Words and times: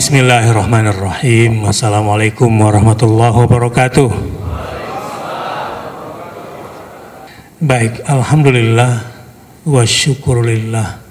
Bismillahirrahmanirrahim. 0.00 1.68
Assalamualaikum 1.68 2.48
warahmatullahi 2.48 3.36
wabarakatuh. 3.36 4.08
Baik, 7.60 8.00
Alhamdulillah 8.08 9.04
wa 9.68 9.84
syukurillah. 9.84 11.04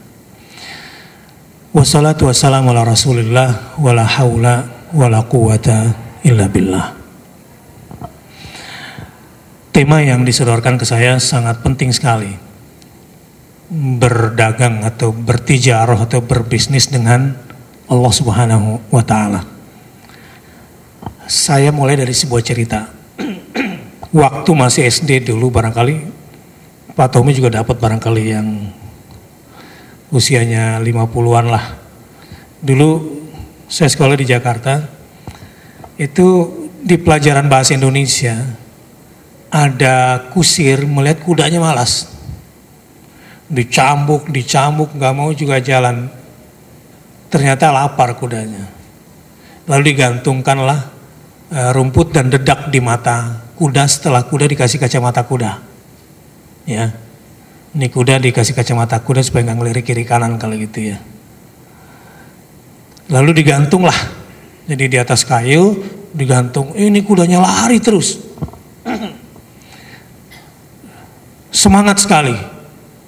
Wassalatu 1.70 2.34
wassalamu 2.34 2.74
ala 2.74 2.82
rasulillah 2.82 3.78
wa 3.78 3.94
la 3.94 4.10
hawla 4.10 4.56
wa 4.90 5.06
la 5.06 5.22
quwata 5.22 5.94
illa 6.26 6.50
billah. 6.50 6.90
Tema 9.70 10.02
yang 10.02 10.26
disodorkan 10.26 10.82
ke 10.82 10.90
saya 10.90 11.22
sangat 11.22 11.62
penting 11.62 11.94
sekali. 11.94 12.34
Berdagang 13.70 14.82
atau 14.82 15.14
bertijarah 15.14 16.10
atau 16.10 16.26
berbisnis 16.26 16.90
dengan 16.90 17.49
Allah 17.90 18.14
Subhanahu 18.14 18.80
wa 18.94 19.04
taala. 19.04 19.42
Saya 21.26 21.74
mulai 21.74 21.98
dari 21.98 22.14
sebuah 22.14 22.42
cerita. 22.46 22.90
Waktu 24.14 24.52
masih 24.54 24.86
SD 24.90 25.30
dulu 25.30 25.54
barangkali 25.54 26.20
Pak 27.00 27.16
Tommy 27.16 27.32
juga 27.32 27.64
dapat 27.64 27.80
barangkali 27.80 28.24
yang 28.28 28.48
usianya 30.12 30.84
50-an 30.84 31.48
lah. 31.48 31.80
Dulu 32.60 32.90
saya 33.72 33.88
sekolah 33.88 34.20
di 34.20 34.28
Jakarta, 34.28 34.84
itu 35.96 36.28
di 36.84 37.00
pelajaran 37.00 37.48
bahasa 37.48 37.72
Indonesia 37.72 38.36
ada 39.48 40.28
kusir 40.36 40.84
melihat 40.84 41.24
kudanya 41.24 41.64
malas. 41.64 42.12
Dicambuk, 43.48 44.28
dicambuk, 44.28 44.92
nggak 44.92 45.14
mau 45.16 45.32
juga 45.32 45.64
jalan. 45.64 46.12
Ternyata 47.30 47.70
lapar 47.70 48.18
kudanya. 48.18 48.66
Lalu 49.70 49.94
digantungkanlah 49.94 50.80
eh, 51.54 51.70
rumput 51.78 52.10
dan 52.10 52.34
dedak 52.34 52.74
di 52.74 52.82
mata 52.82 53.46
kuda 53.54 53.86
setelah 53.86 54.26
kuda 54.26 54.50
dikasih 54.50 54.82
kacamata 54.82 55.22
kuda. 55.22 55.62
Ya, 56.66 56.94
ini 57.74 57.88
kuda 57.90 58.18
dikasih 58.18 58.58
kacamata 58.58 58.98
kuda 59.02 59.22
supaya 59.22 59.46
nggak 59.46 59.58
ngelirik 59.62 59.86
kiri 59.86 60.06
kanan 60.06 60.42
kalau 60.42 60.58
gitu 60.58 60.94
ya. 60.94 60.98
Lalu 63.10 63.42
digantung 63.42 63.86
lah. 63.86 63.98
Jadi 64.70 64.86
di 64.86 64.98
atas 65.02 65.26
kayu 65.26 65.82
digantung. 66.14 66.78
Ini 66.78 67.02
kudanya 67.06 67.42
lari 67.42 67.82
terus. 67.82 68.22
Semangat 71.50 72.02
sekali. 72.02 72.38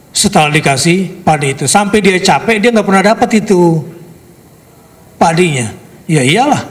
Setelah 0.09 0.49
dikasih 0.49 1.21
padi 1.21 1.53
itu. 1.53 1.65
Sampai 1.69 2.01
dia 2.01 2.17
capek 2.17 2.57
dia 2.57 2.73
nggak 2.73 2.85
pernah 2.85 3.13
dapat 3.13 3.29
itu 3.45 3.90
padinya. 5.21 5.69
Ya 6.09 6.25
iyalah. 6.25 6.65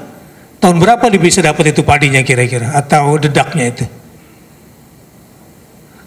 Tahun 0.58 0.76
berapa 0.76 1.06
dia 1.06 1.22
bisa 1.22 1.38
dapat 1.40 1.70
itu 1.70 1.86
padinya 1.86 2.20
kira-kira? 2.26 2.74
Atau 2.74 3.16
dedaknya 3.16 3.70
itu? 3.70 3.86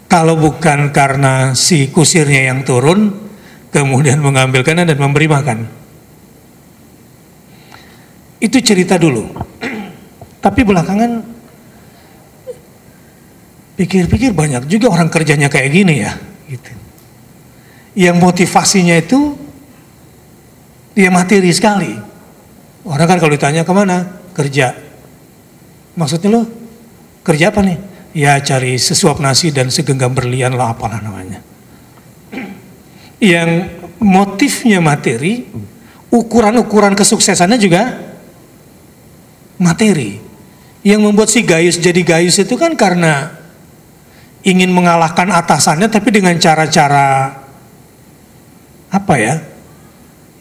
Kalau 0.06 0.38
bukan 0.38 0.94
karena 0.94 1.58
si 1.58 1.90
kusirnya 1.90 2.54
yang 2.54 2.62
turun, 2.62 3.10
kemudian 3.74 4.22
mengambilkannya 4.22 4.86
dan 4.86 4.98
memberi 5.00 5.26
makan. 5.26 5.58
Itu 8.38 8.62
cerita 8.62 8.94
dulu. 8.94 9.26
Tapi 10.44 10.60
belakangan 10.62 11.10
pikir-pikir 13.74 14.30
banyak 14.30 14.70
juga 14.70 14.94
orang 14.94 15.10
kerjanya 15.10 15.50
kayak 15.50 15.70
gini 15.74 15.94
ya. 15.98 16.14
Gitu. 16.46 16.70
Yang 17.98 18.16
motivasinya 18.22 18.94
itu 19.02 19.34
dia 20.94 21.10
materi 21.10 21.50
sekali. 21.50 22.13
Orang 22.84 23.08
kan 23.08 23.18
kalau 23.20 23.32
ditanya 23.32 23.64
ke 23.64 23.72
mana? 23.72 24.20
Kerja. 24.36 24.76
Maksudnya 25.96 26.28
lo 26.28 26.42
kerja 27.24 27.48
apa 27.48 27.64
nih? 27.64 27.94
ya 28.14 28.38
cari 28.38 28.78
sesuap 28.78 29.18
nasi 29.18 29.50
dan 29.50 29.68
segenggam 29.68 30.14
berlian 30.14 30.54
lah 30.54 30.72
apalah 30.72 31.02
namanya. 31.02 31.42
Yang 33.18 33.74
motifnya 33.98 34.78
materi, 34.78 35.50
ukuran-ukuran 36.14 36.94
kesuksesannya 36.94 37.58
juga 37.58 37.82
materi. 39.58 40.22
Yang 40.86 41.00
membuat 41.02 41.28
si 41.32 41.42
Gayus 41.42 41.82
jadi 41.82 42.00
Gayus 42.06 42.38
itu 42.38 42.54
kan 42.54 42.78
karena 42.78 43.34
ingin 44.44 44.70
mengalahkan 44.70 45.32
atasannya 45.32 45.90
tapi 45.90 46.14
dengan 46.14 46.38
cara-cara 46.38 47.34
apa 48.94 49.14
ya? 49.18 49.34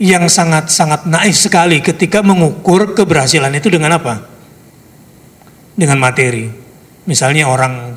Yang 0.04 0.36
sangat-sangat 0.36 1.08
naif 1.08 1.40
sekali 1.40 1.80
ketika 1.80 2.20
mengukur 2.20 2.92
keberhasilan 2.92 3.56
itu 3.56 3.72
dengan 3.72 3.96
apa? 3.96 4.20
Dengan 5.80 5.96
materi. 5.96 6.52
Misalnya 7.08 7.48
orang 7.48 7.96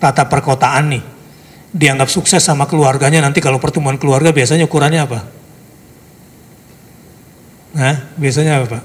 tata 0.00 0.24
perkotaan 0.24 0.88
nih, 0.88 1.04
dianggap 1.68 2.08
sukses 2.08 2.40
sama 2.40 2.64
keluarganya 2.64 3.20
nanti 3.20 3.44
kalau 3.44 3.60
pertemuan 3.60 4.00
keluarga 4.00 4.32
biasanya 4.32 4.64
ukurannya 4.64 5.00
apa? 5.04 5.20
Nah, 7.74 7.96
biasanya 8.16 8.62
apa 8.62 8.66
Pak? 8.78 8.84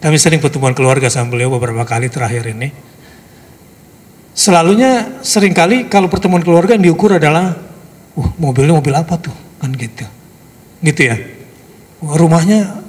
Kami 0.00 0.16
sering 0.16 0.40
pertemuan 0.40 0.72
keluarga 0.72 1.10
sama 1.10 1.32
beliau 1.32 1.52
beberapa 1.52 1.82
kali 1.82 2.06
terakhir 2.06 2.54
ini. 2.54 2.70
Selalunya 4.32 5.20
sering 5.26 5.52
kali 5.52 5.90
kalau 5.90 6.06
pertemuan 6.06 6.40
keluarga 6.40 6.78
yang 6.78 6.86
diukur 6.86 7.18
adalah, 7.18 7.52
uh 8.14 8.30
mobilnya 8.38 8.78
mobil 8.78 8.94
apa 8.94 9.18
tuh? 9.20 9.34
Kan 9.60 9.76
gitu. 9.76 10.19
Gitu 10.80 11.00
ya. 11.08 11.16
Rumahnya 12.00 12.80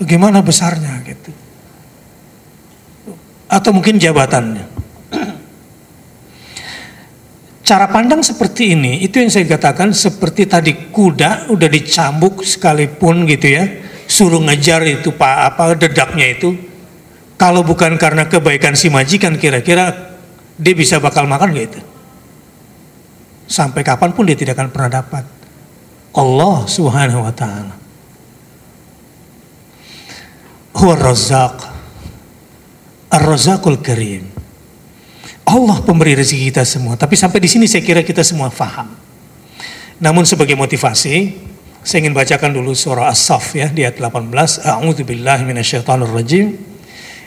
gimana 0.00 0.40
besarnya 0.40 1.02
gitu 1.04 1.34
atau 3.50 3.74
mungkin 3.74 3.98
jabatannya. 3.98 4.78
Cara 7.66 7.86
pandang 7.90 8.22
seperti 8.22 8.74
ini, 8.74 9.02
itu 9.02 9.22
yang 9.22 9.30
saya 9.30 9.46
katakan 9.46 9.94
seperti 9.94 10.46
tadi 10.46 10.90
kuda 10.90 11.50
udah 11.54 11.68
dicambuk 11.70 12.42
sekalipun 12.42 13.26
gitu 13.30 13.46
ya, 13.46 13.66
suruh 14.10 14.42
ngejar 14.42 14.82
itu 14.86 15.14
pak 15.14 15.54
apa 15.54 15.78
dedaknya 15.78 16.34
itu. 16.34 16.54
Kalau 17.38 17.62
bukan 17.62 17.94
karena 17.94 18.26
kebaikan 18.26 18.74
si 18.74 18.90
majikan 18.90 19.38
kira-kira 19.38 20.14
dia 20.58 20.74
bisa 20.74 20.98
bakal 20.98 21.30
makan 21.30 21.54
gitu. 21.54 21.78
Sampai 23.46 23.86
kapan 23.86 24.14
pun 24.14 24.26
dia 24.26 24.38
tidak 24.38 24.58
akan 24.58 24.70
pernah 24.74 25.02
dapat. 25.02 25.39
Allah 26.14 26.66
subhanahu 26.66 27.22
wa 27.22 27.34
ta'ala. 27.34 27.74
Huwa 30.74 30.94
razaq 30.96 31.56
Ar-Razaqul 33.10 33.82
Karim. 33.82 34.24
Allah 35.50 35.82
pemberi 35.82 36.14
rezeki 36.14 36.54
kita 36.54 36.62
semua. 36.62 36.94
Tapi 36.94 37.18
sampai 37.18 37.42
di 37.42 37.50
sini 37.50 37.66
saya 37.66 37.82
kira 37.82 38.06
kita 38.06 38.22
semua 38.22 38.54
faham. 38.54 38.94
Namun 39.98 40.22
sebagai 40.22 40.54
motivasi, 40.54 41.34
saya 41.82 41.98
ingin 42.06 42.14
bacakan 42.14 42.54
dulu 42.54 42.70
surah 42.70 43.10
As-Saff 43.10 43.58
ya 43.58 43.66
di 43.66 43.82
ayat 43.82 43.98
18. 43.98 44.30
A'udzu 44.62 45.02
billahi 45.02 45.42
minasyaitonir 45.42 46.12
rajim. 46.14 46.54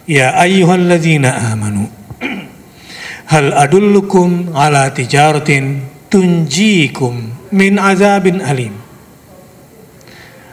Ya 0.08 0.40
ayyuhalladzina 0.40 1.52
amanu. 1.52 1.92
Hal 3.32 3.52
adullukum 3.52 4.56
ala 4.56 4.88
tijaratin 4.96 5.93
tunjikum 6.14 7.34
min 7.50 7.82
azabin 7.82 8.46
alim. 8.46 8.78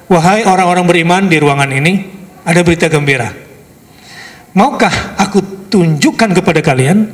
Wahai 0.09 0.48
orang-orang 0.48 0.88
beriman 0.88 1.28
di 1.28 1.37
ruangan 1.37 1.71
ini, 1.71 2.09
ada 2.43 2.65
berita 2.65 2.90
gembira 2.90 3.31
Maukah 4.50 5.14
aku 5.14 5.70
tunjukkan 5.70 6.34
kepada 6.34 6.58
kalian? 6.58 7.06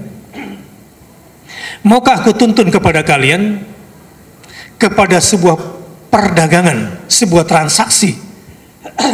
Maukah 1.85 2.25
aku 2.25 2.33
tuntun 2.33 2.73
kepada 2.73 3.05
kalian 3.05 3.61
kepada 4.81 5.21
sebuah 5.21 5.57
perdagangan, 6.09 7.09
sebuah 7.09 7.45
transaksi 7.45 8.17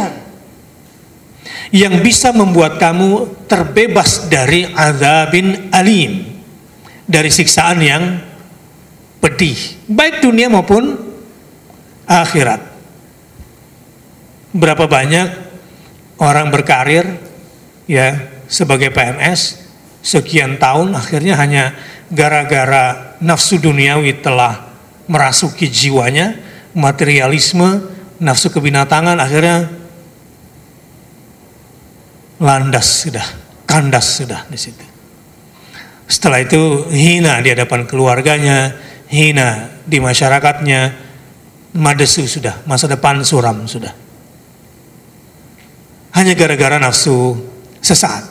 yang 1.83 1.99
bisa 1.99 2.31
membuat 2.31 2.79
kamu 2.79 3.43
terbebas 3.51 4.31
dari 4.31 4.71
azabin 4.71 5.67
alim, 5.75 6.23
dari 7.03 7.27
siksaan 7.27 7.83
yang 7.83 8.03
pedih, 9.23 9.55
baik 9.87 10.19
dunia 10.19 10.51
maupun 10.51 10.99
akhirat. 12.03 12.59
Berapa 14.51 14.83
banyak 14.83 15.27
orang 16.19 16.51
berkarir 16.51 17.07
ya 17.87 18.19
sebagai 18.51 18.91
PNS 18.91 19.63
sekian 20.03 20.59
tahun 20.59 20.91
akhirnya 20.99 21.39
hanya 21.39 21.71
gara-gara 22.11 23.15
nafsu 23.23 23.63
duniawi 23.63 24.19
telah 24.19 24.75
merasuki 25.07 25.71
jiwanya, 25.71 26.35
materialisme, 26.75 27.79
nafsu 28.19 28.51
kebinatangan 28.51 29.15
akhirnya 29.23 29.71
landas 32.43 33.07
sudah, 33.07 33.27
kandas 33.63 34.19
sudah 34.19 34.43
di 34.51 34.59
situ. 34.59 34.83
Setelah 36.11 36.43
itu 36.43 36.91
hina 36.91 37.39
di 37.39 37.55
hadapan 37.55 37.87
keluarganya, 37.87 38.75
hina 39.13 39.69
di 39.85 40.01
masyarakatnya, 40.01 40.81
madesu 41.77 42.25
sudah, 42.25 42.65
masa 42.65 42.89
depan 42.89 43.21
suram 43.21 43.69
sudah. 43.69 43.93
hanya 46.13 46.37
gara-gara 46.37 46.77
nafsu 46.77 47.33
sesaat. 47.81 48.29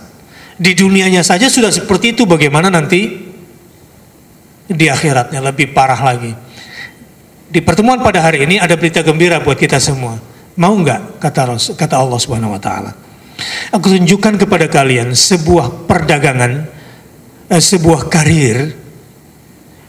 Di 0.55 0.71
dunianya 0.71 1.27
saja 1.27 1.51
sudah 1.51 1.75
seperti 1.75 2.15
itu, 2.15 2.23
bagaimana 2.31 2.71
nanti 2.71 3.11
di 4.71 4.87
akhiratnya 4.87 5.43
lebih 5.43 5.75
parah 5.75 5.99
lagi. 5.99 6.31
Di 7.51 7.59
pertemuan 7.59 7.99
pada 7.99 8.23
hari 8.23 8.47
ini 8.47 8.63
ada 8.63 8.79
berita 8.79 9.03
gembira 9.03 9.43
buat 9.43 9.59
kita 9.59 9.83
semua. 9.83 10.15
Mau 10.55 10.79
nggak 10.79 11.19
kata 11.19 11.59
kata 11.75 11.95
Allah 11.99 12.19
Subhanahu 12.23 12.55
Wa 12.55 12.61
Taala? 12.63 12.93
Aku 13.75 13.91
tunjukkan 13.99 14.47
kepada 14.47 14.71
kalian 14.71 15.11
sebuah 15.11 15.91
perdagangan, 15.91 16.53
eh, 17.51 17.59
sebuah 17.59 18.07
karir 18.07 18.82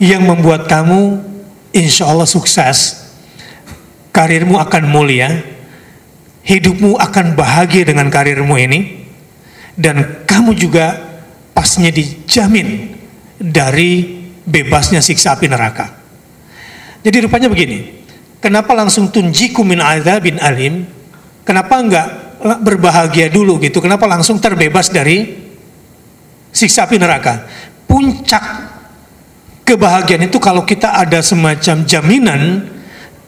yang 0.04 0.28
membuat 0.28 0.68
kamu 0.68 1.24
insya 1.72 2.12
Allah 2.12 2.28
sukses. 2.28 3.08
Karirmu 4.12 4.60
akan 4.60 4.84
mulia, 4.92 5.42
hidupmu 6.44 7.00
akan 7.00 7.34
bahagia 7.34 7.88
dengan 7.88 8.12
karirmu 8.12 8.60
ini, 8.60 9.10
dan 9.74 10.28
kamu 10.28 10.54
juga 10.54 11.00
pasnya 11.56 11.90
dijamin 11.90 12.94
dari 13.40 14.22
bebasnya 14.44 15.02
siksa 15.02 15.34
api 15.34 15.50
neraka. 15.50 15.98
Jadi 17.02 17.26
rupanya 17.26 17.50
begini, 17.50 18.06
kenapa 18.38 18.76
langsung 18.78 19.10
tunjiku 19.10 19.66
min 19.66 19.82
bin 20.22 20.38
alim? 20.38 20.86
Kenapa 21.42 21.80
enggak 21.80 22.08
berbahagia 22.62 23.34
dulu 23.34 23.58
gitu? 23.64 23.82
Kenapa 23.82 24.06
langsung 24.06 24.38
terbebas 24.38 24.94
dari 24.94 25.42
siksa 26.54 26.86
api 26.86 27.02
neraka? 27.02 27.50
Puncak 27.90 28.73
kebahagiaan 29.63 30.27
itu 30.27 30.38
kalau 30.38 30.68
kita 30.68 30.92
ada 30.92 31.24
semacam 31.24 31.88
jaminan 31.88 32.69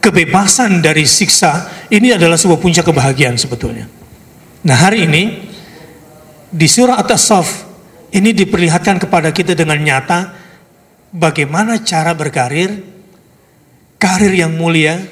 kebebasan 0.00 0.84
dari 0.84 1.02
siksa, 1.02 1.66
ini 1.90 2.14
adalah 2.14 2.38
sebuah 2.38 2.62
puncak 2.62 2.86
kebahagiaan 2.86 3.34
sebetulnya. 3.34 3.90
Nah 4.62 4.76
hari 4.78 5.08
ini, 5.08 5.50
di 6.52 6.68
surah 6.70 7.02
At-Tasaf, 7.02 7.66
ini 8.14 8.30
diperlihatkan 8.30 9.02
kepada 9.02 9.34
kita 9.34 9.58
dengan 9.58 9.82
nyata, 9.82 10.30
bagaimana 11.10 11.82
cara 11.82 12.14
berkarir, 12.14 12.86
karir 13.98 14.32
yang 14.32 14.54
mulia, 14.54 15.02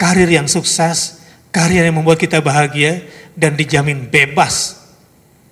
karir 0.00 0.30
yang 0.30 0.48
sukses, 0.48 1.20
karir 1.52 1.84
yang 1.84 2.00
membuat 2.00 2.16
kita 2.16 2.40
bahagia, 2.40 3.04
dan 3.36 3.58
dijamin 3.58 4.08
bebas 4.08 4.80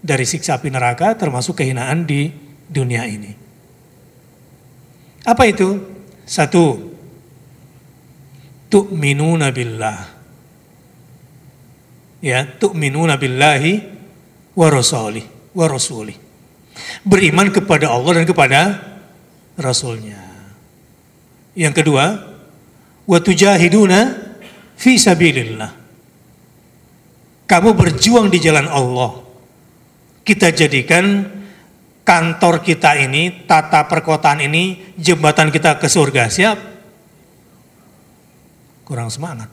dari 0.00 0.24
siksa 0.24 0.56
api 0.56 0.72
neraka, 0.72 1.12
termasuk 1.18 1.60
kehinaan 1.60 2.08
di 2.08 2.32
dunia 2.70 3.04
ini. 3.04 3.41
Apa 5.22 5.46
itu? 5.46 5.78
Satu, 6.26 6.92
tu'minuna 8.72 9.50
billah. 9.54 10.00
Ya, 12.22 12.46
tu'minuna 12.46 13.18
billahi 13.18 13.82
wa 14.54 14.66
rasulih, 14.70 15.26
wa 15.52 15.66
rasulih. 15.66 16.16
Beriman 17.04 17.52
kepada 17.52 17.92
Allah 17.92 18.22
dan 18.22 18.26
kepada 18.26 18.60
Rasulnya. 19.60 20.16
Yang 21.52 21.84
kedua, 21.84 22.04
wa 23.04 23.18
tujahiduna 23.20 24.00
fi 24.80 24.96
sabilillah. 24.96 25.72
Kamu 27.44 27.76
berjuang 27.76 28.32
di 28.32 28.40
jalan 28.40 28.64
Allah. 28.72 29.20
Kita 30.24 30.48
jadikan 30.48 31.28
kantor 32.02 32.62
kita 32.62 32.98
ini, 32.98 33.46
tata 33.46 33.86
perkotaan 33.86 34.42
ini, 34.44 34.94
jembatan 34.98 35.50
kita 35.50 35.78
ke 35.78 35.86
surga. 35.86 36.28
Siap? 36.28 36.72
kurang 38.92 39.08
semangat. 39.08 39.48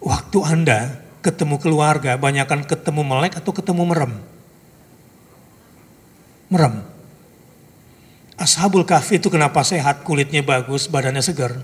Waktu 0.00 0.38
Anda 0.40 1.04
ketemu 1.20 1.60
keluarga, 1.60 2.16
banyakkan 2.16 2.64
ketemu 2.64 3.04
melek 3.04 3.36
atau 3.36 3.52
ketemu 3.52 3.82
merem? 3.84 4.12
Merem. 6.48 6.80
Ashabul 8.40 8.88
kahfi 8.88 9.20
itu 9.20 9.28
kenapa 9.28 9.60
sehat, 9.66 10.00
kulitnya 10.00 10.40
bagus, 10.40 10.88
badannya 10.88 11.20
segar. 11.20 11.60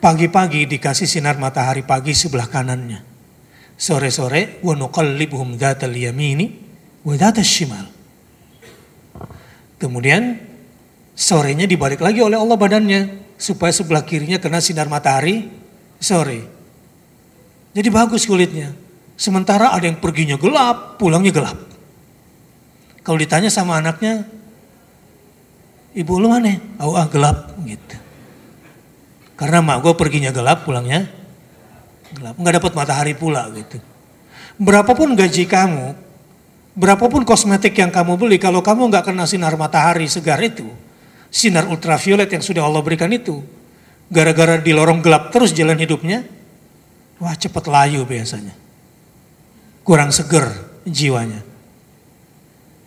Pagi-pagi 0.00 0.64
dikasih 0.64 1.04
sinar 1.04 1.36
matahari 1.36 1.84
pagi 1.84 2.16
sebelah 2.16 2.48
kanannya. 2.48 3.04
Sore-sore, 3.76 4.62
wa 4.64 4.72
nuqallibuhum 4.72 5.60
dhatal 5.60 5.92
yamini 5.92 6.67
wa 7.04 7.14
shimal. 7.42 7.86
Kemudian 9.78 10.42
sorenya 11.14 11.66
dibalik 11.66 12.02
lagi 12.02 12.18
oleh 12.18 12.34
Allah 12.34 12.58
badannya 12.58 13.00
supaya 13.38 13.70
sebelah 13.70 14.02
kirinya 14.02 14.42
kena 14.42 14.58
sinar 14.58 14.90
matahari 14.90 15.46
sore. 16.02 16.42
Jadi 17.74 17.88
bagus 17.94 18.26
kulitnya. 18.26 18.74
Sementara 19.18 19.74
ada 19.74 19.86
yang 19.86 19.98
perginya 19.98 20.38
gelap, 20.38 20.98
pulangnya 20.98 21.34
gelap. 21.34 21.58
Kalau 23.02 23.18
ditanya 23.18 23.50
sama 23.50 23.78
anaknya, 23.78 24.26
ibu 25.94 26.12
lu 26.18 26.30
mana? 26.30 26.58
Oh, 26.78 26.94
ah 26.94 27.06
gelap 27.10 27.54
gitu. 27.66 27.96
Karena 29.38 29.62
mak 29.62 29.86
gue 29.86 29.94
perginya 29.94 30.30
gelap, 30.34 30.66
pulangnya 30.66 31.06
gelap. 32.14 32.34
Nggak 32.38 32.54
dapat 32.62 32.72
matahari 32.74 33.14
pula 33.14 33.46
gitu. 33.54 33.78
Berapapun 34.58 35.14
gaji 35.14 35.46
kamu, 35.46 35.94
berapapun 36.78 37.26
kosmetik 37.26 37.74
yang 37.74 37.90
kamu 37.90 38.14
beli, 38.14 38.38
kalau 38.38 38.62
kamu 38.62 38.86
nggak 38.86 39.10
kena 39.10 39.26
sinar 39.26 39.58
matahari 39.58 40.06
segar 40.06 40.38
itu, 40.38 40.70
sinar 41.26 41.66
ultraviolet 41.66 42.30
yang 42.30 42.40
sudah 42.40 42.62
Allah 42.62 42.78
berikan 42.86 43.10
itu, 43.10 43.42
gara-gara 44.06 44.62
di 44.62 44.70
lorong 44.70 45.02
gelap 45.02 45.34
terus 45.34 45.50
jalan 45.50 45.74
hidupnya, 45.74 46.22
wah 47.18 47.34
cepat 47.34 47.66
layu 47.66 48.06
biasanya. 48.06 48.54
Kurang 49.82 50.14
seger 50.14 50.46
jiwanya. 50.86 51.42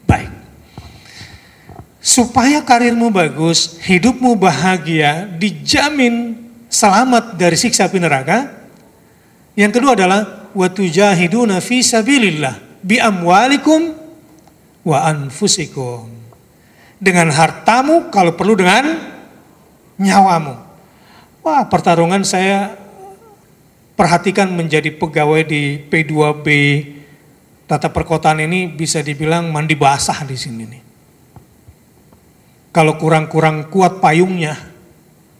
Baik. 0.07 0.31
Supaya 1.99 2.63
karirmu 2.63 3.11
bagus, 3.11 3.75
hidupmu 3.83 4.39
bahagia, 4.39 5.27
dijamin 5.35 6.39
selamat 6.71 7.35
dari 7.35 7.59
siksa 7.59 7.91
api 7.91 7.99
neraka. 7.99 8.47
Yang 9.59 9.71
kedua 9.81 9.99
adalah 9.99 10.47
watujahiduna 10.55 11.59
fi 11.59 11.83
sabilillah 11.83 12.70
bi 12.81 12.97
amwalikum 12.97 13.93
wa 14.81 14.97
anfusikum 15.05 16.09
dengan 17.01 17.33
hartamu, 17.33 18.13
kalau 18.13 18.37
perlu 18.37 18.53
dengan 18.53 18.93
nyawamu. 19.97 20.53
Wah, 21.41 21.65
pertarungan 21.65 22.21
saya 22.21 22.77
perhatikan 23.97 24.53
menjadi 24.53 24.93
pegawai 24.93 25.41
di 25.45 25.81
P2B 25.81 26.47
tata 27.65 27.89
perkotaan 27.89 28.45
ini 28.45 28.69
bisa 28.69 29.01
dibilang 29.01 29.49
mandi 29.49 29.73
basah 29.73 30.21
di 30.21 30.37
sini 30.37 30.63
nih. 30.69 30.83
Kalau 32.69 32.95
kurang-kurang 33.01 33.73
kuat 33.73 33.97
payungnya, 33.97 34.53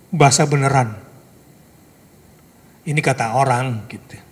basah 0.10 0.50
beneran. 0.50 0.98
Ini 2.82 2.98
kata 2.98 3.38
orang 3.38 3.86
gitu. 3.86 4.31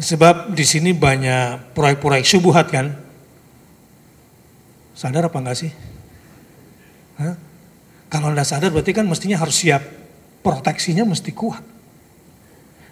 Sebab 0.00 0.56
di 0.56 0.64
sini 0.64 0.96
banyak 0.96 1.76
proyek-proyek 1.76 2.24
subuhat 2.24 2.72
kan, 2.72 2.96
Sadar 5.00 5.32
apa 5.32 5.40
enggak 5.40 5.56
sih? 5.64 5.72
Hah? 7.16 7.32
Kalau 8.12 8.28
Anda 8.28 8.44
sadar 8.44 8.68
berarti 8.68 8.92
kan 8.92 9.08
mestinya 9.08 9.40
harus 9.40 9.56
siap. 9.56 9.80
Proteksinya 10.44 11.08
mesti 11.08 11.32
kuat. 11.32 11.64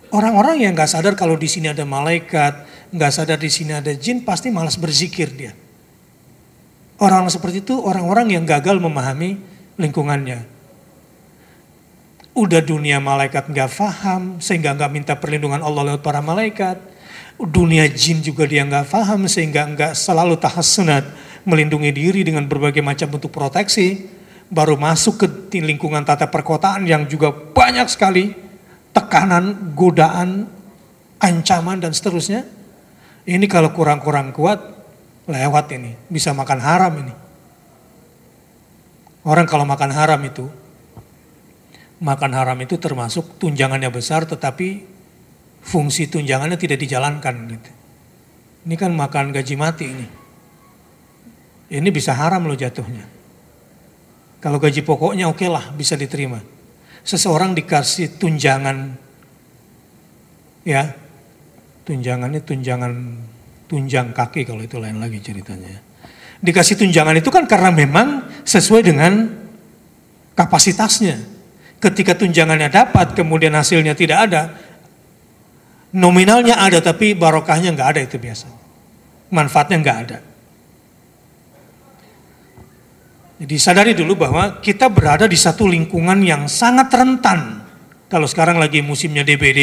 Orang-orang 0.08 0.64
yang 0.64 0.72
nggak 0.72 0.88
sadar 0.88 1.12
kalau 1.20 1.36
di 1.36 1.44
sini 1.44 1.68
ada 1.68 1.84
malaikat, 1.84 2.64
nggak 2.96 3.12
sadar 3.12 3.36
di 3.36 3.52
sini 3.52 3.76
ada 3.76 3.92
jin, 3.92 4.24
pasti 4.24 4.48
malas 4.48 4.80
berzikir 4.80 5.28
dia. 5.36 5.52
Orang, 6.96 7.28
-orang 7.28 7.32
seperti 7.32 7.60
itu 7.60 7.76
orang-orang 7.76 8.32
yang 8.32 8.48
gagal 8.48 8.80
memahami 8.80 9.36
lingkungannya. 9.76 10.48
Udah 12.32 12.64
dunia 12.64 13.04
malaikat 13.04 13.52
nggak 13.52 13.68
faham, 13.68 14.40
sehingga 14.40 14.72
nggak 14.72 14.92
minta 14.92 15.12
perlindungan 15.12 15.60
Allah 15.60 15.92
lewat 15.92 16.00
para 16.00 16.24
malaikat. 16.24 16.80
Dunia 17.38 17.86
jin 17.86 18.18
juga 18.18 18.50
dia 18.50 18.66
nggak 18.66 18.86
faham, 18.90 19.30
sehingga 19.30 19.62
nggak 19.70 19.94
selalu 19.94 20.34
tahassunat 20.42 21.06
melindungi 21.46 21.94
diri 21.94 22.20
dengan 22.26 22.44
berbagai 22.50 22.82
macam 22.82 23.14
bentuk 23.14 23.30
proteksi, 23.30 24.10
baru 24.50 24.74
masuk 24.74 25.14
ke 25.22 25.26
lingkungan 25.62 26.02
tata 26.02 26.26
perkotaan 26.26 26.82
yang 26.88 27.06
juga 27.06 27.30
banyak 27.30 27.86
sekali 27.86 28.34
tekanan, 28.90 29.76
godaan, 29.78 30.50
ancaman 31.22 31.78
dan 31.78 31.94
seterusnya. 31.94 32.42
Ini 33.28 33.44
kalau 33.46 33.70
kurang-kurang 33.76 34.32
kuat, 34.32 34.58
lewat 35.28 35.66
ini, 35.76 35.94
bisa 36.08 36.32
makan 36.32 36.58
haram 36.58 36.92
ini. 36.96 37.14
Orang 39.28 39.44
kalau 39.44 39.68
makan 39.68 39.92
haram 39.92 40.20
itu, 40.24 40.48
makan 42.00 42.32
haram 42.32 42.56
itu 42.64 42.80
termasuk 42.80 43.36
tunjangannya 43.36 43.92
besar 43.92 44.24
tetapi 44.24 44.87
fungsi 45.68 46.08
tunjangannya 46.08 46.56
tidak 46.56 46.80
dijalankan 46.80 47.34
gitu. 47.52 47.70
Ini 48.64 48.74
kan 48.80 48.96
makan 48.96 49.36
gaji 49.36 49.54
mati 49.60 49.84
ini. 49.84 50.06
Ini 51.68 51.88
bisa 51.92 52.16
haram 52.16 52.48
loh 52.48 52.56
jatuhnya. 52.56 53.04
Kalau 54.40 54.56
gaji 54.56 54.80
pokoknya 54.80 55.28
oke 55.28 55.44
okay 55.44 55.48
lah 55.52 55.68
bisa 55.76 55.92
diterima. 56.00 56.40
Seseorang 57.04 57.52
dikasih 57.52 58.16
tunjangan 58.16 58.96
ya 60.64 60.96
tunjangannya 61.84 62.40
tunjangan 62.44 62.92
tunjang 63.68 64.16
kaki 64.16 64.48
kalau 64.48 64.64
itu 64.64 64.80
lain 64.80 64.96
lagi 64.96 65.20
ceritanya. 65.20 65.84
Dikasih 66.40 66.80
tunjangan 66.80 67.18
itu 67.20 67.28
kan 67.28 67.44
karena 67.44 67.68
memang 67.74 68.24
sesuai 68.48 68.82
dengan 68.86 69.28
kapasitasnya. 70.38 71.36
Ketika 71.78 72.18
tunjangannya 72.18 72.70
dapat, 72.74 73.14
kemudian 73.14 73.54
hasilnya 73.54 73.94
tidak 73.94 74.30
ada, 74.30 74.50
nominalnya 75.94 76.60
ada 76.60 76.82
tapi 76.82 77.16
barokahnya 77.16 77.72
nggak 77.72 77.88
ada 77.96 78.00
itu 78.04 78.16
biasa. 78.20 78.48
Manfaatnya 79.28 79.76
nggak 79.80 79.98
ada. 80.08 80.18
Jadi 83.38 83.54
sadari 83.54 83.92
dulu 83.94 84.18
bahwa 84.18 84.58
kita 84.58 84.90
berada 84.90 85.30
di 85.30 85.38
satu 85.38 85.70
lingkungan 85.70 86.18
yang 86.26 86.50
sangat 86.50 86.90
rentan. 86.90 87.62
Kalau 88.10 88.26
sekarang 88.26 88.58
lagi 88.58 88.82
musimnya 88.82 89.22
DBD, 89.22 89.60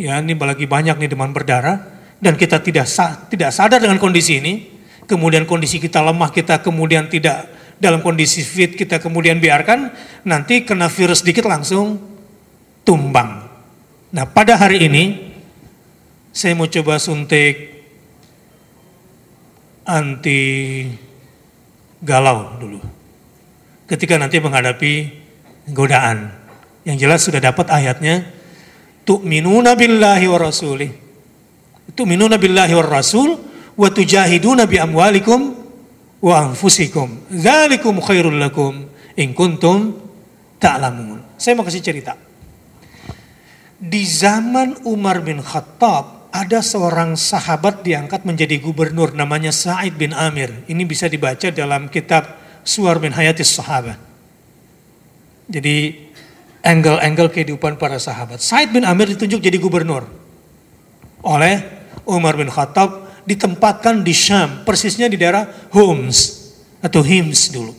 ya 0.00 0.16
ini 0.24 0.32
lagi 0.32 0.64
banyak 0.64 0.96
nih 0.96 1.10
demam 1.10 1.36
berdarah, 1.36 1.84
dan 2.16 2.40
kita 2.40 2.64
tidak 2.64 2.88
tidak 3.28 3.50
sadar 3.52 3.76
dengan 3.76 4.00
kondisi 4.00 4.40
ini, 4.40 4.72
kemudian 5.04 5.44
kondisi 5.44 5.76
kita 5.76 6.00
lemah, 6.00 6.32
kita 6.32 6.64
kemudian 6.64 7.12
tidak 7.12 7.44
dalam 7.76 8.00
kondisi 8.00 8.40
fit, 8.40 8.72
kita 8.72 9.04
kemudian 9.04 9.36
biarkan, 9.36 9.92
nanti 10.24 10.64
kena 10.64 10.88
virus 10.88 11.20
sedikit 11.20 11.44
langsung 11.44 12.00
tumbang. 12.88 13.49
Nah 14.10 14.26
pada 14.26 14.58
hari 14.58 14.90
ini, 14.90 15.04
saya 16.34 16.58
mau 16.58 16.66
coba 16.66 16.98
suntik 16.98 17.70
anti 19.86 20.86
galau 22.02 22.58
dulu. 22.58 22.80
Ketika 23.86 24.18
nanti 24.18 24.38
menghadapi 24.38 24.92
godaan. 25.70 26.30
Yang 26.86 26.96
jelas 26.96 27.20
sudah 27.26 27.40
dapat 27.42 27.70
ayatnya. 27.70 28.26
Tu'minuna 29.04 29.74
billahi 29.74 30.26
wa 30.30 30.38
rasulih. 30.38 30.90
Tu'minuna 31.94 32.38
billahi 32.38 32.72
wa 32.78 32.86
rasul. 32.86 33.34
Wa 33.74 33.88
tujahiduna 33.90 34.70
bi 34.70 34.78
amwalikum 34.78 35.54
wa 36.22 36.34
anfusikum. 36.38 37.30
Zalikum 37.34 37.98
khairul 37.98 38.38
lakum. 38.38 38.86
In 39.18 39.34
kuntum 39.34 39.98
ta'lamun. 40.62 41.34
Saya 41.34 41.58
mau 41.58 41.66
kasih 41.66 41.82
cerita. 41.82 42.29
Di 43.80 44.04
zaman 44.04 44.76
Umar 44.84 45.24
bin 45.24 45.40
Khattab 45.40 46.28
ada 46.28 46.60
seorang 46.60 47.16
sahabat 47.16 47.80
diangkat 47.80 48.28
menjadi 48.28 48.60
gubernur 48.60 49.16
namanya 49.16 49.48
Sa'id 49.48 49.96
bin 49.96 50.12
Amir. 50.12 50.52
Ini 50.68 50.84
bisa 50.84 51.08
dibaca 51.08 51.48
dalam 51.48 51.88
kitab 51.88 52.28
Suar 52.60 53.00
bin 53.00 53.16
Hayatis 53.16 53.56
Sahabat. 53.56 53.96
Jadi 55.48 55.96
angle-angle 56.60 57.32
kehidupan 57.32 57.80
para 57.80 57.96
sahabat. 57.96 58.44
Sa'id 58.44 58.68
bin 58.68 58.84
Amir 58.84 59.16
ditunjuk 59.16 59.40
jadi 59.40 59.56
gubernur 59.56 60.04
oleh 61.24 61.64
Umar 62.04 62.36
bin 62.36 62.52
Khattab 62.52 63.24
ditempatkan 63.24 64.04
di 64.04 64.12
Syam, 64.12 64.60
persisnya 64.68 65.08
di 65.08 65.16
daerah 65.16 65.48
Homs 65.72 66.52
atau 66.84 67.00
Hims 67.00 67.48
dulu. 67.48 67.72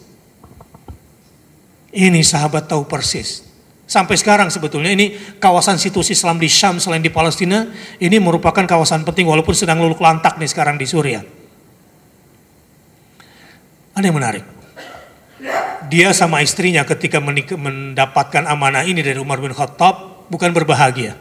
Ini 1.94 2.26
sahabat 2.26 2.66
tahu 2.66 2.90
persis 2.90 3.51
Sampai 3.92 4.16
sekarang 4.16 4.48
sebetulnya 4.48 4.96
ini 4.96 5.20
kawasan 5.36 5.76
situs 5.76 6.16
Islam 6.16 6.40
di 6.40 6.48
Syam 6.48 6.80
selain 6.80 7.04
di 7.04 7.12
Palestina, 7.12 7.68
ini 8.00 8.24
merupakan 8.24 8.64
kawasan 8.64 9.04
penting 9.04 9.28
walaupun 9.28 9.52
sedang 9.52 9.84
luluk 9.84 10.00
lantak 10.00 10.40
nih 10.40 10.48
sekarang 10.48 10.80
di 10.80 10.88
Suriah. 10.88 11.20
Ada 13.92 14.08
yang 14.08 14.16
menarik. 14.16 14.48
Dia 15.92 16.16
sama 16.16 16.40
istrinya 16.40 16.88
ketika 16.88 17.20
mendapatkan 17.20 18.48
amanah 18.48 18.88
ini 18.88 19.04
dari 19.04 19.20
Umar 19.20 19.44
bin 19.44 19.52
Khattab 19.52 20.24
bukan 20.32 20.56
berbahagia. 20.56 21.20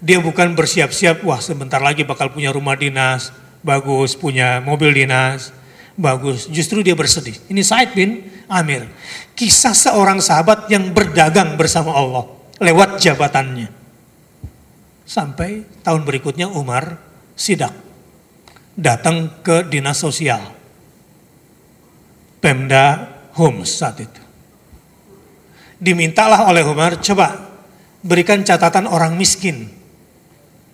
Dia 0.00 0.16
bukan 0.16 0.56
bersiap-siap, 0.56 1.20
wah 1.28 1.44
sebentar 1.44 1.84
lagi 1.84 2.08
bakal 2.08 2.32
punya 2.32 2.56
rumah 2.56 2.72
dinas, 2.72 3.36
bagus, 3.60 4.16
punya 4.16 4.64
mobil 4.64 4.96
dinas, 4.96 5.52
bagus. 5.96 6.48
Justru 6.48 6.80
dia 6.80 6.96
bersedih. 6.96 7.36
Ini 7.48 7.62
Said 7.64 7.92
bin 7.96 8.28
Amir. 8.48 8.88
Kisah 9.36 9.76
seorang 9.76 10.20
sahabat 10.20 10.68
yang 10.68 10.92
berdagang 10.92 11.56
bersama 11.56 11.92
Allah 11.96 12.24
lewat 12.62 13.00
jabatannya. 13.02 13.68
Sampai 15.02 15.66
tahun 15.82 16.06
berikutnya 16.06 16.48
Umar 16.48 16.96
sidak. 17.34 17.74
Datang 18.72 19.44
ke 19.44 19.68
dinas 19.68 20.00
sosial. 20.00 20.40
Pemda 22.40 23.12
Homs 23.36 23.68
saat 23.68 24.00
itu. 24.00 24.22
Dimintalah 25.82 26.46
oleh 26.48 26.62
Umar, 26.62 27.02
coba 27.02 27.50
berikan 28.02 28.42
catatan 28.46 28.86
orang 28.86 29.18
miskin 29.18 29.66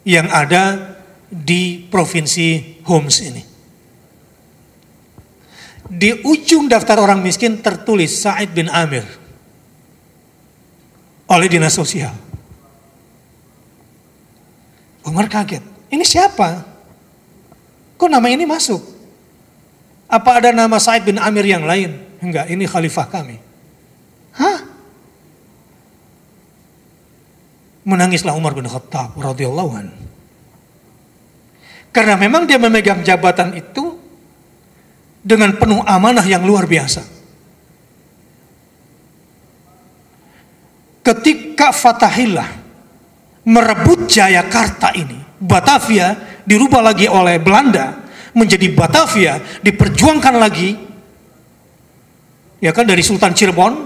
yang 0.04 0.28
ada 0.32 0.96
di 1.28 1.84
provinsi 1.88 2.80
Homs 2.84 3.16
ini. 3.24 3.47
Di 5.88 6.20
ujung 6.20 6.68
daftar 6.68 7.00
orang 7.00 7.24
miskin 7.24 7.64
tertulis 7.64 8.12
Said 8.20 8.52
bin 8.52 8.68
Amir 8.68 9.08
oleh 11.28 11.48
dinas 11.48 11.72
sosial. 11.72 12.12
Umar 15.08 15.28
kaget. 15.32 15.64
Ini 15.88 16.04
siapa? 16.04 16.60
Kok 17.96 18.10
nama 18.12 18.28
ini 18.28 18.44
masuk? 18.44 18.84
Apa 20.08 20.44
ada 20.44 20.52
nama 20.52 20.76
Said 20.76 21.08
bin 21.08 21.16
Amir 21.16 21.48
yang 21.48 21.64
lain? 21.64 21.96
Enggak, 22.20 22.52
ini 22.52 22.68
khalifah 22.68 23.08
kami. 23.08 23.40
Hah? 24.36 24.60
Menangislah 27.88 28.36
Umar 28.36 28.52
bin 28.52 28.68
Khattab 28.68 29.16
radhiyallahu. 29.16 29.88
Karena 31.88 32.20
memang 32.20 32.44
dia 32.44 32.60
memegang 32.60 33.00
jabatan 33.00 33.56
itu 33.56 33.87
dengan 35.28 35.52
penuh 35.60 35.84
amanah 35.84 36.24
yang 36.24 36.40
luar 36.40 36.64
biasa. 36.64 37.04
Ketika 41.04 41.68
Fatahillah 41.68 42.48
merebut 43.44 44.08
Jayakarta 44.08 44.96
ini, 44.96 45.20
Batavia 45.36 46.16
dirubah 46.48 46.80
lagi 46.80 47.04
oleh 47.04 47.36
Belanda 47.36 48.08
menjadi 48.32 48.72
Batavia, 48.72 49.36
diperjuangkan 49.60 50.34
lagi 50.40 50.76
ya 52.64 52.72
kan 52.72 52.88
dari 52.88 53.04
Sultan 53.04 53.36
Cirebon 53.36 53.84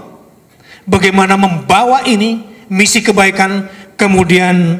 bagaimana 0.87 1.35
membawa 1.35 2.07
ini 2.07 2.43
misi 2.71 3.03
kebaikan 3.03 3.67
kemudian 3.99 4.79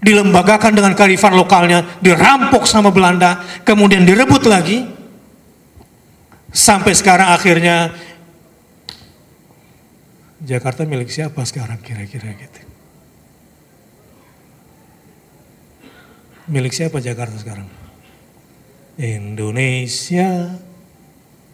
dilembagakan 0.00 0.72
dengan 0.72 0.96
kearifan 0.96 1.36
lokalnya, 1.36 1.84
dirampok 2.00 2.64
sama 2.64 2.88
Belanda, 2.88 3.36
kemudian 3.68 4.08
direbut 4.08 4.48
lagi, 4.48 4.99
Sampai 6.50 6.98
sekarang 6.98 7.30
akhirnya 7.30 7.94
Jakarta 10.40 10.88
milik 10.88 11.12
siapa 11.12 11.44
sekarang 11.46 11.78
kira-kira 11.84 12.32
gitu. 12.32 12.62
Milik 16.50 16.74
siapa 16.74 16.98
Jakarta 16.98 17.38
sekarang? 17.38 17.68
Indonesia 18.98 20.58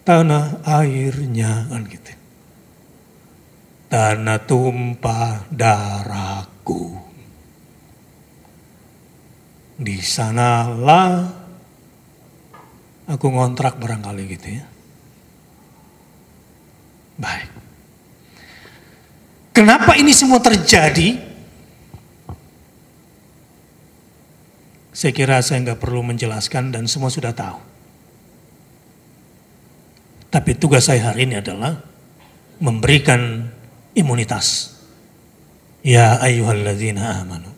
tanah 0.06 0.64
airnya 0.64 1.66
kan 1.68 1.82
gitu. 1.90 2.12
Tanah 3.90 4.38
tumpah 4.46 5.50
darahku. 5.50 6.96
Di 9.76 9.98
sanalah 10.00 11.26
aku 13.10 13.26
ngontrak 13.28 13.76
barangkali 13.76 14.22
gitu 14.30 14.48
ya. 14.62 14.75
Baik. 17.16 17.48
Kenapa 19.56 19.96
ini 19.96 20.12
semua 20.12 20.36
terjadi? 20.36 21.16
Saya 24.92 25.12
kira 25.12 25.40
saya 25.40 25.60
nggak 25.64 25.80
perlu 25.80 26.04
menjelaskan 26.04 26.72
dan 26.72 26.84
semua 26.88 27.08
sudah 27.08 27.32
tahu. 27.32 27.60
Tapi 30.28 30.52
tugas 30.56 30.88
saya 30.88 31.12
hari 31.12 31.24
ini 31.24 31.40
adalah 31.40 31.80
memberikan 32.60 33.48
imunitas. 33.96 34.76
Ya 35.80 36.20
ayyuhalladzina 36.20 37.24
amanu. 37.24 37.52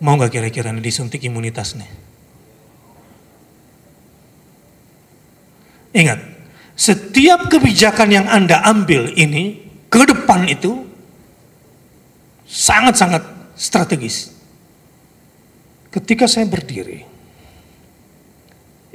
Mau 0.00 0.16
nggak 0.16 0.32
kira-kira 0.32 0.72
disuntik 0.76 1.24
imunitas 1.24 1.76
nih? 1.76 1.88
Ingat, 5.90 6.20
setiap 6.80 7.52
kebijakan 7.52 8.08
yang 8.08 8.24
Anda 8.24 8.64
ambil 8.64 9.12
ini 9.12 9.68
ke 9.92 10.00
depan 10.08 10.48
itu 10.48 10.88
sangat-sangat 12.48 13.20
strategis. 13.52 14.32
Ketika 15.92 16.24
saya 16.24 16.48
berdiri, 16.48 17.04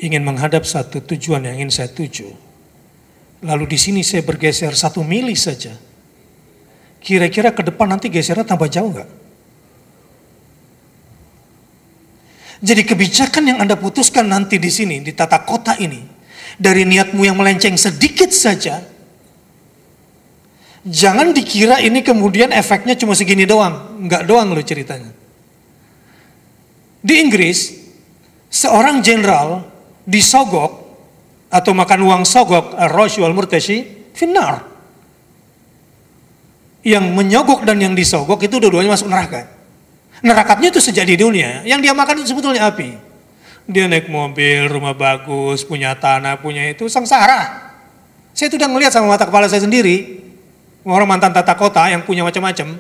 ingin 0.01 0.25
menghadap 0.25 0.65
satu 0.65 0.97
tujuan 1.13 1.45
yang 1.45 1.61
ingin 1.61 1.69
saya 1.69 1.93
tuju, 1.93 2.25
lalu 3.45 3.69
di 3.69 3.77
sini 3.77 4.01
saya 4.01 4.25
bergeser 4.25 4.73
satu 4.73 5.05
mili 5.05 5.37
saja, 5.37 5.77
kira-kira 6.97 7.53
ke 7.53 7.61
depan 7.61 7.85
nanti 7.85 8.09
gesernya 8.09 8.49
tambah 8.49 8.65
jauh 8.65 8.89
nggak? 8.89 9.09
Jadi 12.65 12.81
kebijakan 12.81 13.43
yang 13.45 13.59
Anda 13.61 13.77
putuskan 13.77 14.25
nanti 14.25 14.57
di 14.57 14.73
sini, 14.73 15.05
di 15.05 15.11
tata 15.13 15.43
kota 15.43 15.77
ini, 15.77 16.14
dari 16.55 16.87
niatmu 16.87 17.21
yang 17.23 17.35
melenceng 17.35 17.75
sedikit 17.75 18.31
saja, 18.31 18.79
jangan 20.87 21.35
dikira 21.35 21.81
ini 21.83 21.99
kemudian 22.05 22.53
efeknya 22.55 22.95
cuma 22.95 23.17
segini 23.17 23.43
doang. 23.43 23.99
Enggak 23.99 24.23
doang 24.27 24.53
loh 24.55 24.63
ceritanya. 24.63 25.11
Di 27.05 27.21
Inggris, 27.21 27.73
seorang 28.49 29.05
jenderal 29.05 29.67
disogok 30.09 30.85
atau 31.53 31.71
makan 31.71 31.99
uang 32.01 32.23
sogok, 32.25 32.73
Rosh 32.91 33.21
wal 33.21 33.35
Murtashi, 33.35 34.09
finar. 34.15 34.65
Yang 36.85 37.05
menyogok 37.13 37.65
dan 37.65 37.81
yang 37.81 37.93
disogok 37.97 38.41
itu 38.45 38.61
dua-duanya 38.61 38.93
masuk 38.93 39.09
neraka. 39.09 39.49
Nerakatnya 40.21 40.69
itu 40.73 40.81
sejak 40.81 41.05
di 41.05 41.17
dunia. 41.17 41.65
Yang 41.65 41.89
dia 41.89 41.93
makan 41.97 42.21
itu 42.21 42.33
sebetulnya 42.33 42.69
api. 42.69 43.14
Dia 43.65 43.89
naik 43.89 44.13
mobil, 44.13 44.69
rumah 44.69 44.93
bagus, 44.93 45.65
punya 45.65 45.97
tanah, 45.97 46.37
punya 46.37 46.69
itu, 46.69 46.85
sengsara. 46.85 47.73
Saya 48.35 48.53
itu 48.53 48.61
udah 48.61 48.69
ngelihat 48.69 48.93
sama 48.93 49.09
mata 49.09 49.25
kepala 49.25 49.49
saya 49.49 49.65
sendiri. 49.65 50.21
Orang 50.85 51.09
mantan 51.09 51.33
tata 51.33 51.57
kota 51.57 51.81
yang 51.89 52.05
punya 52.05 52.21
macam-macam. 52.21 52.77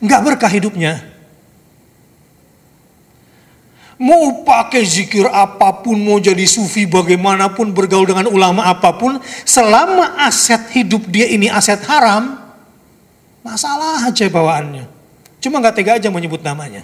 Enggak 0.00 0.20
berkah 0.24 0.48
hidupnya. 0.48 1.04
Mau 4.00 4.42
pakai 4.42 4.82
zikir 4.82 5.28
apa 5.28 5.84
pun, 5.84 5.94
mau 6.00 6.18
jadi 6.18 6.42
sufi 6.48 6.88
bagaimanapun, 6.88 7.70
bergaul 7.70 8.08
dengan 8.08 8.26
ulama 8.32 8.66
apa 8.66 8.96
pun, 8.96 9.20
selama 9.46 10.16
aset 10.26 10.74
hidup 10.74 11.06
dia 11.06 11.28
ini 11.28 11.46
aset 11.46 11.78
haram, 11.86 12.34
masalah 13.46 14.02
aja 14.02 14.26
bawaannya. 14.26 14.88
Cuma 15.38 15.62
nggak 15.62 15.74
tega 15.76 15.92
aja 16.00 16.08
menyebut 16.10 16.42
namanya. 16.42 16.82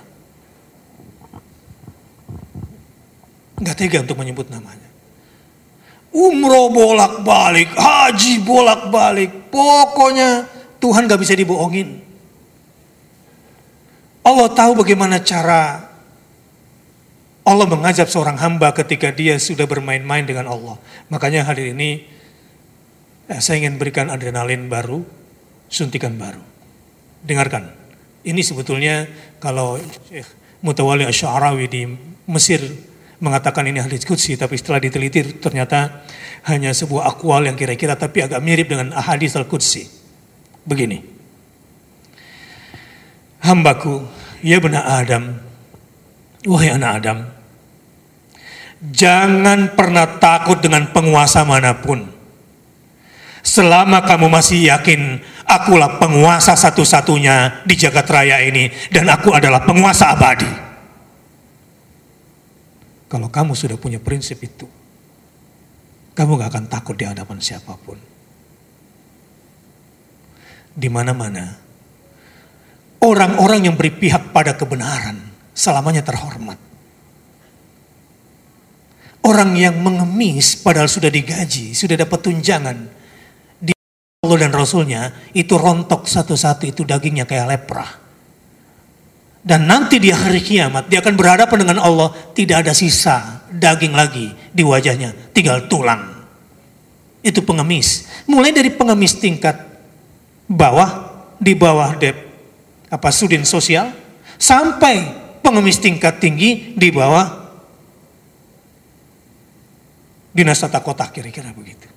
Nggak 3.59 3.77
tega 3.77 3.99
untuk 4.07 4.19
menyebut 4.19 4.47
namanya. 4.51 4.89
Umroh 6.09 6.73
bolak-balik, 6.73 7.69
haji 7.77 8.41
bolak-balik, 8.41 9.53
pokoknya 9.53 10.49
Tuhan 10.81 11.05
nggak 11.05 11.21
bisa 11.21 11.37
dibohongin. 11.37 12.01
Allah 14.25 14.49
tahu 14.53 14.85
bagaimana 14.85 15.21
cara 15.21 15.89
Allah 17.49 17.65
mengajak 17.65 18.13
seorang 18.13 18.37
hamba 18.37 18.77
ketika 18.77 19.09
dia 19.09 19.41
sudah 19.41 19.65
bermain-main 19.65 20.29
dengan 20.29 20.53
Allah. 20.53 20.77
Makanya 21.09 21.49
hari 21.49 21.73
ini 21.73 22.05
eh, 23.25 23.41
saya 23.41 23.65
ingin 23.65 23.81
berikan 23.81 24.13
adrenalin 24.13 24.69
baru, 24.69 25.01
suntikan 25.73 26.17
baru. 26.21 26.45
Dengarkan. 27.25 27.73
Ini 28.21 28.45
sebetulnya 28.45 29.09
kalau 29.41 29.81
Syekh 30.13 30.29
Mutawali 30.61 31.09
Asy'arawi 31.09 31.67
di 31.71 31.83
Mesir 32.29 32.61
mengatakan 33.19 33.67
ini 33.67 33.83
hadis 33.83 34.07
qudsi 34.07 34.39
tapi 34.39 34.55
setelah 34.55 34.79
diteliti 34.79 35.43
ternyata 35.43 36.07
hanya 36.47 36.71
sebuah 36.71 37.15
akwal 37.15 37.43
yang 37.47 37.59
kira-kira 37.59 37.99
tapi 37.99 38.23
agak 38.23 38.39
mirip 38.43 38.71
dengan 38.71 38.95
hadis 38.95 39.35
al-qudsi. 39.35 39.91
Begini. 40.69 41.01
Hambaku, 43.39 44.05
ya 44.43 44.59
benar 44.59 44.85
Adam, 44.85 45.39
wahai 46.45 46.75
anak 46.75 46.91
Adam, 47.01 47.19
Jangan 48.79 49.75
pernah 49.75 50.23
takut 50.23 50.63
dengan 50.63 50.87
penguasa 50.95 51.43
mana 51.43 51.83
pun. 51.83 52.07
Selama 53.43 54.07
kamu 54.07 54.31
masih 54.31 54.71
yakin 54.71 55.19
akulah 55.43 55.99
penguasa 55.99 56.55
satu-satunya 56.55 57.67
di 57.67 57.75
jagat 57.75 58.07
raya 58.07 58.39
ini 58.45 58.71
dan 58.95 59.11
aku 59.11 59.35
adalah 59.35 59.67
penguasa 59.67 60.15
abadi. 60.15 60.68
Kalau 63.09 63.33
kamu 63.33 63.57
sudah 63.57 63.81
punya 63.81 63.97
prinsip 63.97 64.37
itu, 64.45 64.69
kamu 66.13 66.37
gak 66.37 66.53
akan 66.53 66.65
takut 66.69 66.93
di 66.93 67.09
hadapan 67.09 67.41
siapa 67.41 67.73
pun. 67.81 67.97
Di 70.77 70.93
mana-mana, 70.93 71.57
orang-orang 73.01 73.65
yang 73.65 73.77
berpihak 73.81 74.31
pada 74.37 74.55
kebenaran 74.55 75.17
selamanya 75.57 76.05
terhormat. 76.05 76.61
Orang 79.25 79.57
yang 79.57 79.81
mengemis 79.81 80.61
padahal 80.61 80.89
sudah 80.89 81.09
digaji, 81.09 81.73
sudah 81.73 81.97
dapat 81.99 82.19
tunjangan 82.23 82.77
di 83.61 83.73
Allah 84.25 84.39
dan 84.47 84.53
Rasulnya, 84.55 85.13
itu 85.33 85.57
rontok 85.57 86.07
satu-satu 86.07 86.65
itu 86.69 86.85
dagingnya 86.85 87.25
kayak 87.25 87.57
lepra. 87.57 88.08
Dan 89.43 89.71
nanti 89.71 90.03
di 90.03 90.11
hari 90.11 90.43
kiamat 90.43 90.91
dia 90.91 90.99
akan 90.99 91.15
berhadapan 91.15 91.59
dengan 91.63 91.79
Allah, 91.81 92.11
tidak 92.35 92.67
ada 92.67 92.73
sisa 92.75 93.47
daging 93.49 93.95
lagi 93.95 94.35
di 94.51 94.63
wajahnya, 94.67 95.15
tinggal 95.33 95.65
tulang. 95.71 96.27
Itu 97.23 97.43
pengemis. 97.47 98.07
Mulai 98.29 98.53
dari 98.53 98.71
pengemis 98.75 99.17
tingkat 99.17 99.57
bawah, 100.51 101.11
di 101.39 101.55
bawah 101.55 101.95
dep 101.97 102.17
apa 102.89 103.09
sudin 103.13 103.45
sosial, 103.45 103.93
sampai 104.41 105.07
pengemis 105.45 105.81
tingkat 105.81 106.19
tinggi 106.19 106.75
di 106.77 106.89
bawah 106.89 107.51
dinas 110.33 110.61
tata 110.61 110.79
kota 110.79 111.09
kira-kira 111.11 111.51
begitu. 111.51 111.89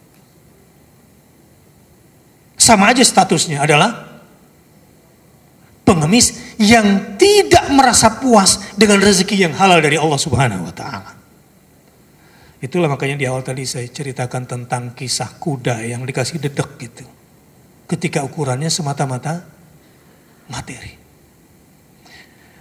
Sama 2.57 2.93
aja 2.93 3.01
statusnya 3.01 3.61
adalah 3.65 4.10
pengemis 5.91 6.55
yang 6.55 7.19
tidak 7.19 7.67
merasa 7.75 8.15
puas 8.23 8.71
dengan 8.79 9.03
rezeki 9.03 9.51
yang 9.51 9.53
halal 9.59 9.83
dari 9.83 9.99
Allah 9.99 10.15
Subhanahu 10.15 10.63
wa 10.63 10.71
taala. 10.71 11.11
Itulah 12.63 12.87
makanya 12.87 13.19
di 13.19 13.25
awal 13.27 13.43
tadi 13.43 13.67
saya 13.67 13.89
ceritakan 13.91 14.47
tentang 14.47 14.95
kisah 14.95 15.35
kuda 15.35 15.83
yang 15.83 16.07
dikasih 16.07 16.39
dedek 16.39 16.79
gitu. 16.79 17.03
Ketika 17.91 18.23
ukurannya 18.23 18.71
semata-mata 18.71 19.43
materi. 20.47 20.95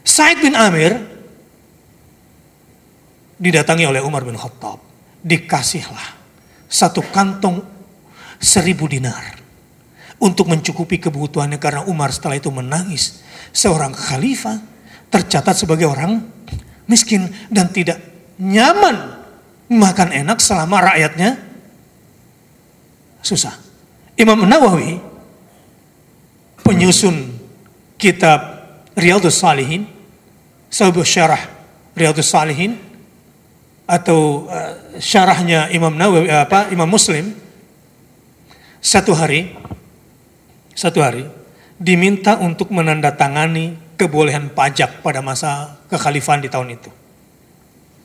Said 0.03 0.43
bin 0.43 0.59
Amir 0.59 0.99
didatangi 3.39 3.85
oleh 3.87 4.03
Umar 4.03 4.27
bin 4.27 4.35
Khattab 4.35 4.81
dikasihlah 5.21 6.19
satu 6.69 7.05
kantong 7.13 7.61
seribu 8.41 8.89
dinar 8.89 9.40
untuk 10.21 10.53
mencukupi 10.53 11.01
kebutuhannya 11.01 11.57
karena 11.57 11.83
Umar 11.89 12.13
setelah 12.13 12.37
itu 12.37 12.53
menangis 12.53 13.25
seorang 13.57 13.97
khalifah 13.97 14.61
tercatat 15.09 15.57
sebagai 15.57 15.89
orang 15.89 16.23
miskin 16.87 17.33
dan 17.49 17.73
tidak 17.73 17.99
nyaman 18.37 19.25
makan 19.73 20.13
enak 20.13 20.39
selama 20.39 20.93
rakyatnya 20.93 21.41
susah. 23.25 23.57
Imam 24.21 24.45
Nawawi 24.45 25.01
penyusun 26.61 27.33
kitab 27.97 28.61
Riyadus 28.93 29.41
Salihin, 29.41 29.89
sebuah 30.69 31.09
syarah 31.09 31.43
Riyadus 31.97 32.29
Salihin 32.29 32.77
atau 33.89 34.47
uh, 34.47 35.01
syarahnya 35.01 35.73
Imam 35.73 35.97
Nawawi 35.97 36.29
apa 36.29 36.69
Imam 36.69 36.87
Muslim 36.87 37.33
satu 38.81 39.13
hari 39.13 39.53
satu 40.81 41.05
hari 41.05 41.29
diminta 41.77 42.41
untuk 42.41 42.73
menandatangani 42.73 43.77
kebolehan 44.01 44.49
pajak 44.49 45.05
pada 45.05 45.21
masa 45.21 45.77
kekhalifahan 45.93 46.41
di 46.41 46.49
tahun 46.49 46.73
itu. 46.73 46.89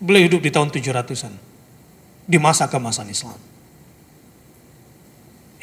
Beliau 0.04 0.28
hidup 0.28 0.44
di 0.44 0.52
tahun 0.52 0.68
700-an. 0.76 1.32
Di 2.28 2.36
masa 2.36 2.68
kemasan 2.68 3.08
Islam. 3.08 3.40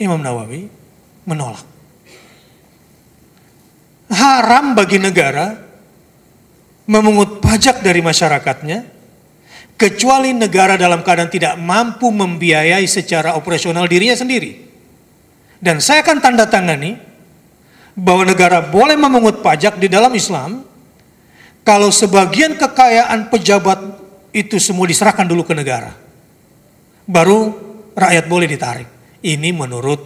Imam 0.00 0.24
Nawawi 0.24 0.72
menolak. 1.28 1.68
Haram 4.08 4.72
bagi 4.72 4.96
negara 4.96 5.52
memungut 6.88 7.44
pajak 7.44 7.84
dari 7.84 8.00
masyarakatnya 8.00 8.88
kecuali 9.76 10.32
negara 10.32 10.80
dalam 10.80 11.04
keadaan 11.04 11.28
tidak 11.28 11.60
mampu 11.60 12.08
membiayai 12.08 12.88
secara 12.88 13.36
operasional 13.36 13.84
dirinya 13.84 14.16
sendiri. 14.16 14.71
Dan 15.62 15.78
saya 15.78 16.02
akan 16.02 16.18
tanda 16.18 16.50
tangani 16.50 16.98
bahwa 17.94 18.26
negara 18.26 18.58
boleh 18.58 18.98
memungut 18.98 19.46
pajak 19.46 19.78
di 19.78 19.86
dalam 19.86 20.10
Islam 20.10 20.66
kalau 21.62 21.94
sebagian 21.94 22.58
kekayaan 22.58 23.30
pejabat 23.30 23.78
itu 24.34 24.58
semua 24.58 24.90
diserahkan 24.90 25.22
dulu 25.22 25.46
ke 25.46 25.54
negara. 25.54 25.94
Baru 27.06 27.54
rakyat 27.94 28.26
boleh 28.26 28.50
ditarik. 28.50 28.88
Ini 29.22 29.54
menurut 29.54 30.02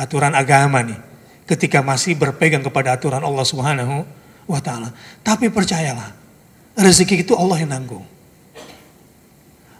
aturan 0.00 0.32
agama 0.32 0.80
nih. 0.80 0.96
Ketika 1.44 1.84
masih 1.84 2.16
berpegang 2.16 2.64
kepada 2.64 2.96
aturan 2.96 3.20
Allah 3.20 3.44
Subhanahu 3.44 4.06
wa 4.48 4.60
taala. 4.62 4.94
Tapi 5.20 5.52
percayalah, 5.52 6.14
rezeki 6.78 7.26
itu 7.26 7.36
Allah 7.36 7.60
yang 7.60 7.70
nanggung. 7.74 8.06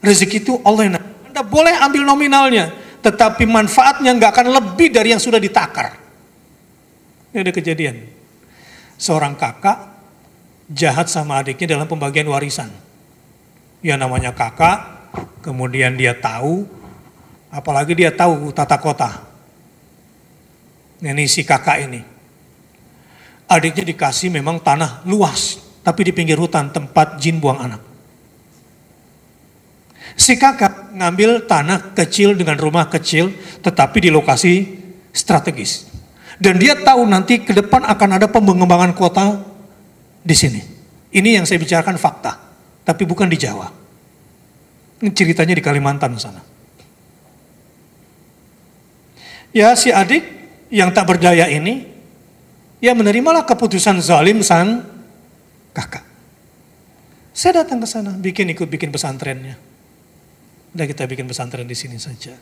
Rezeki 0.04 0.36
itu 0.44 0.58
Allah 0.66 0.82
yang 0.90 0.94
Anda 1.00 1.42
boleh 1.46 1.74
ambil 1.78 2.02
nominalnya, 2.04 2.74
tetapi 3.00 3.48
manfaatnya 3.48 4.12
nggak 4.16 4.30
akan 4.30 4.48
lebih 4.52 4.92
dari 4.92 5.12
yang 5.16 5.22
sudah 5.22 5.40
ditakar. 5.40 5.96
Ini 7.32 7.40
ada 7.40 7.52
kejadian. 7.52 7.96
Seorang 9.00 9.34
kakak 9.34 9.90
jahat 10.70 11.10
sama 11.10 11.40
adiknya 11.40 11.74
dalam 11.76 11.88
pembagian 11.88 12.28
warisan. 12.28 12.70
Ya 13.80 13.96
namanya 13.96 14.36
kakak, 14.36 15.08
kemudian 15.40 15.96
dia 15.96 16.12
tahu, 16.12 16.68
apalagi 17.48 17.96
dia 17.96 18.12
tahu 18.12 18.52
tata 18.52 18.76
kota. 18.76 19.10
Ini 21.00 21.24
si 21.24 21.42
kakak 21.42 21.88
ini. 21.88 22.00
Adiknya 23.50 23.82
dikasih 23.82 24.30
memang 24.30 24.60
tanah 24.62 25.02
luas, 25.08 25.58
tapi 25.80 26.06
di 26.06 26.12
pinggir 26.12 26.36
hutan 26.38 26.70
tempat 26.70 27.18
jin 27.18 27.40
buang 27.40 27.58
anak. 27.58 27.89
Si 30.20 30.36
kakak 30.36 30.92
ngambil 30.92 31.48
tanah 31.48 31.96
kecil 31.96 32.36
dengan 32.36 32.60
rumah 32.60 32.92
kecil, 32.92 33.32
tetapi 33.64 34.04
di 34.04 34.10
lokasi 34.12 34.68
strategis. 35.16 35.88
Dan 36.36 36.60
dia 36.60 36.76
tahu 36.76 37.08
nanti 37.08 37.40
ke 37.40 37.56
depan 37.56 37.88
akan 37.88 38.20
ada 38.20 38.28
pengembangan 38.28 38.92
kota 38.92 39.40
di 40.20 40.36
sini. 40.36 40.60
Ini 41.08 41.40
yang 41.40 41.48
saya 41.48 41.56
bicarakan 41.56 41.96
fakta, 41.96 42.36
tapi 42.84 43.08
bukan 43.08 43.32
di 43.32 43.40
Jawa. 43.40 43.72
Ini 45.00 45.08
ceritanya 45.16 45.56
di 45.56 45.64
Kalimantan 45.64 46.12
sana. 46.20 46.44
Ya 49.56 49.72
si 49.72 49.88
adik 49.88 50.20
yang 50.68 50.92
tak 50.92 51.08
berdaya 51.08 51.48
ini, 51.48 51.88
ya 52.84 52.92
menerimalah 52.92 53.48
keputusan 53.48 54.04
zalim 54.04 54.44
sang 54.44 54.84
kakak. 55.72 56.04
Saya 57.32 57.64
datang 57.64 57.80
ke 57.80 57.88
sana, 57.88 58.12
bikin 58.20 58.52
ikut 58.52 58.68
bikin 58.68 58.92
pesantrennya. 58.92 59.69
Udah 60.70 60.86
kita 60.86 61.06
bikin 61.10 61.26
pesantren 61.26 61.66
di 61.66 61.74
sini 61.74 61.98
saja. 61.98 62.38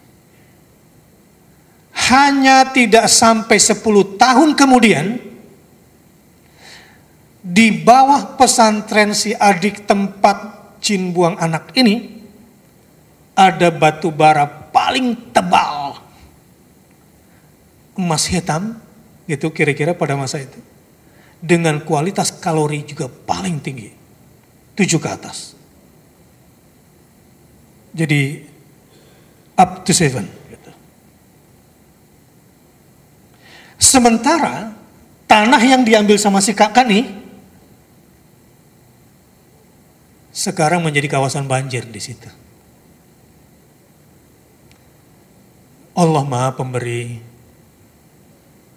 Hanya 2.08 2.68
tidak 2.72 3.08
sampai 3.08 3.56
10 3.56 3.80
tahun 4.16 4.56
kemudian, 4.56 5.20
di 7.44 7.68
bawah 7.80 8.36
pesantren 8.36 9.16
si 9.16 9.32
adik 9.32 9.88
tempat 9.88 10.56
jin 10.84 11.10
buang 11.16 11.40
anak 11.40 11.72
ini, 11.74 12.20
ada 13.32 13.72
batu 13.72 14.12
bara 14.12 14.44
paling 14.48 15.32
tebal. 15.32 16.00
Emas 17.98 18.28
hitam, 18.30 18.78
gitu 19.26 19.50
kira-kira 19.50 19.96
pada 19.96 20.14
masa 20.14 20.38
itu. 20.38 20.60
Dengan 21.38 21.82
kualitas 21.82 22.30
kalori 22.30 22.86
juga 22.86 23.10
paling 23.10 23.58
tinggi. 23.58 23.90
Tujuh 24.78 24.98
ke 25.02 25.08
atas. 25.10 25.57
Jadi 27.92 28.44
up 29.58 29.82
to 29.84 29.92
seven. 29.92 30.28
Gitu. 30.28 30.70
Sementara 33.78 34.72
tanah 35.28 35.62
yang 35.62 35.82
diambil 35.82 36.16
sama 36.16 36.40
si 36.40 36.56
kakak 36.56 36.86
nih 36.88 37.04
sekarang 40.38 40.86
menjadi 40.86 41.18
kawasan 41.18 41.50
banjir 41.50 41.82
di 41.82 41.98
situ. 41.98 42.30
Allah 45.98 46.22
Maha 46.22 46.54
Pemberi 46.54 47.18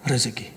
rezeki. 0.02 0.50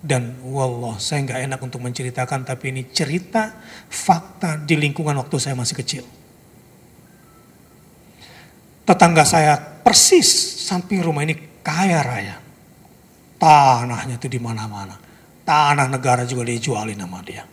Dan 0.00 0.36
wallah 0.44 0.96
saya 1.00 1.24
nggak 1.24 1.40
enak 1.48 1.60
untuk 1.60 1.80
menceritakan 1.84 2.44
tapi 2.44 2.72
ini 2.72 2.88
cerita 2.88 3.52
fakta 3.88 4.60
di 4.60 4.76
lingkungan 4.76 5.16
waktu 5.16 5.36
saya 5.40 5.56
masih 5.56 5.76
kecil. 5.80 6.04
Tetangga 8.90 9.22
saya 9.22 9.54
persis 9.54 10.26
samping 10.66 10.98
rumah 10.98 11.22
ini 11.22 11.62
kaya 11.62 12.02
raya. 12.02 12.36
Tanahnya 13.38 14.18
itu 14.18 14.26
di 14.26 14.42
mana-mana. 14.42 14.98
Tanah 15.46 15.86
negara 15.86 16.26
juga 16.26 16.50
dijualin 16.50 16.98
sama 16.98 17.22
dia 17.22 17.46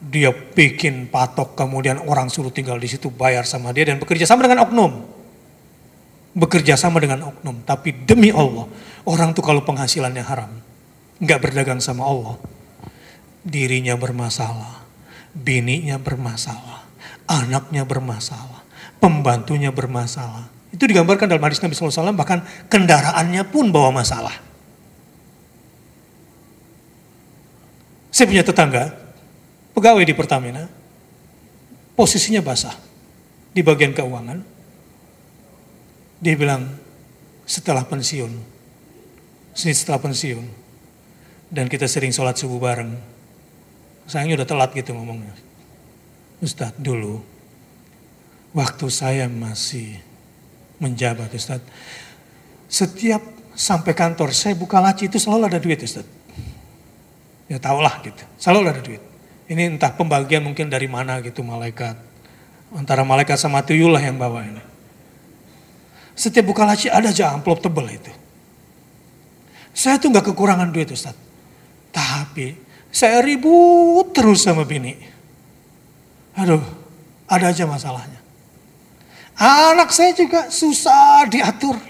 dia 0.00 0.32
bikin 0.32 1.12
patok 1.12 1.52
kemudian 1.52 2.00
orang 2.08 2.32
suruh 2.32 2.48
tinggal 2.48 2.80
di 2.80 2.88
situ 2.88 3.12
bayar 3.12 3.44
sama 3.44 3.68
dia 3.76 3.84
dan 3.84 4.00
bekerja 4.00 4.24
sama 4.24 4.48
dengan 4.48 4.64
oknum 4.64 5.04
bekerja 6.32 6.80
sama 6.80 7.04
dengan 7.04 7.28
oknum 7.28 7.60
tapi 7.68 7.92
demi 8.08 8.32
Allah 8.32 8.64
orang 9.04 9.36
tuh 9.36 9.44
kalau 9.44 9.60
penghasilannya 9.60 10.24
haram 10.24 10.48
nggak 11.20 11.38
berdagang 11.44 11.84
sama 11.84 12.08
Allah 12.08 12.40
dirinya 13.44 13.92
bermasalah 14.00 14.88
bininya 15.36 16.00
bermasalah 16.00 16.88
anaknya 17.28 17.84
bermasalah 17.84 18.49
pembantunya 19.00 19.72
bermasalah 19.72 20.46
itu 20.70 20.86
digambarkan 20.86 21.26
dalam 21.26 21.42
hadis 21.42 21.58
Nabi 21.58 21.74
SAW 21.74 22.14
bahkan 22.14 22.44
kendaraannya 22.70 23.42
pun 23.50 23.72
bawa 23.74 23.90
masalah 23.90 24.50
saya 28.10 28.26
punya 28.26 28.44
tetangga 28.44 28.90
pegawai 29.72 30.02
di 30.02 30.12
Pertamina, 30.12 30.66
posisinya 31.94 32.42
basah 32.42 32.74
di 33.54 33.62
bagian 33.62 33.94
keuangan. 33.94 34.42
Dia 36.20 36.34
bilang 36.36 36.68
setelah 37.48 37.86
pensiun, 37.86 38.28
setelah 39.56 40.02
pensiun, 40.02 40.44
dan 41.48 41.70
kita 41.70 41.88
sering 41.88 42.12
sholat 42.12 42.36
subuh 42.36 42.60
bareng. 42.60 42.92
Sayangnya 44.04 44.42
udah 44.42 44.48
telat 44.52 44.70
gitu 44.76 44.92
ngomongnya. 44.92 45.32
Ustadz 46.44 46.76
dulu, 46.76 47.24
waktu 48.50 48.86
saya 48.90 49.26
masih 49.30 49.98
menjabat 50.80 51.30
Ustadz, 51.34 51.66
setiap 52.70 53.22
sampai 53.54 53.92
kantor 53.92 54.32
saya 54.32 54.56
buka 54.56 54.80
laci 54.80 55.06
itu 55.06 55.18
selalu 55.20 55.50
ada 55.50 55.58
duit 55.60 55.78
Ustadz. 55.82 56.18
Ya 57.50 57.58
tahulah 57.58 57.98
gitu, 58.06 58.22
selalu 58.38 58.66
ada 58.70 58.82
duit. 58.82 59.02
Ini 59.50 59.74
entah 59.74 59.90
pembagian 59.90 60.46
mungkin 60.46 60.70
dari 60.70 60.86
mana 60.86 61.18
gitu 61.18 61.42
malaikat. 61.42 61.98
Antara 62.70 63.02
malaikat 63.02 63.34
sama 63.34 63.66
tuyul 63.66 63.90
lah 63.90 63.98
yang 63.98 64.14
bawa 64.14 64.46
ini. 64.46 64.62
Setiap 66.14 66.46
buka 66.46 66.62
laci 66.62 66.86
ada 66.86 67.10
aja 67.10 67.34
amplop 67.34 67.58
tebel 67.58 67.98
itu. 67.98 68.12
Saya 69.74 69.98
tuh 69.98 70.14
nggak 70.14 70.30
kekurangan 70.30 70.70
duit 70.70 70.94
Ustaz. 70.94 71.18
Tapi 71.90 72.54
saya 72.94 73.18
ribut 73.18 74.14
terus 74.14 74.46
sama 74.46 74.62
bini. 74.62 74.94
Aduh, 76.38 76.62
ada 77.26 77.50
aja 77.50 77.66
masalahnya. 77.66 78.19
Anak 79.40 79.88
saya 79.88 80.12
juga 80.12 80.52
susah 80.52 81.24
diatur. 81.24 81.80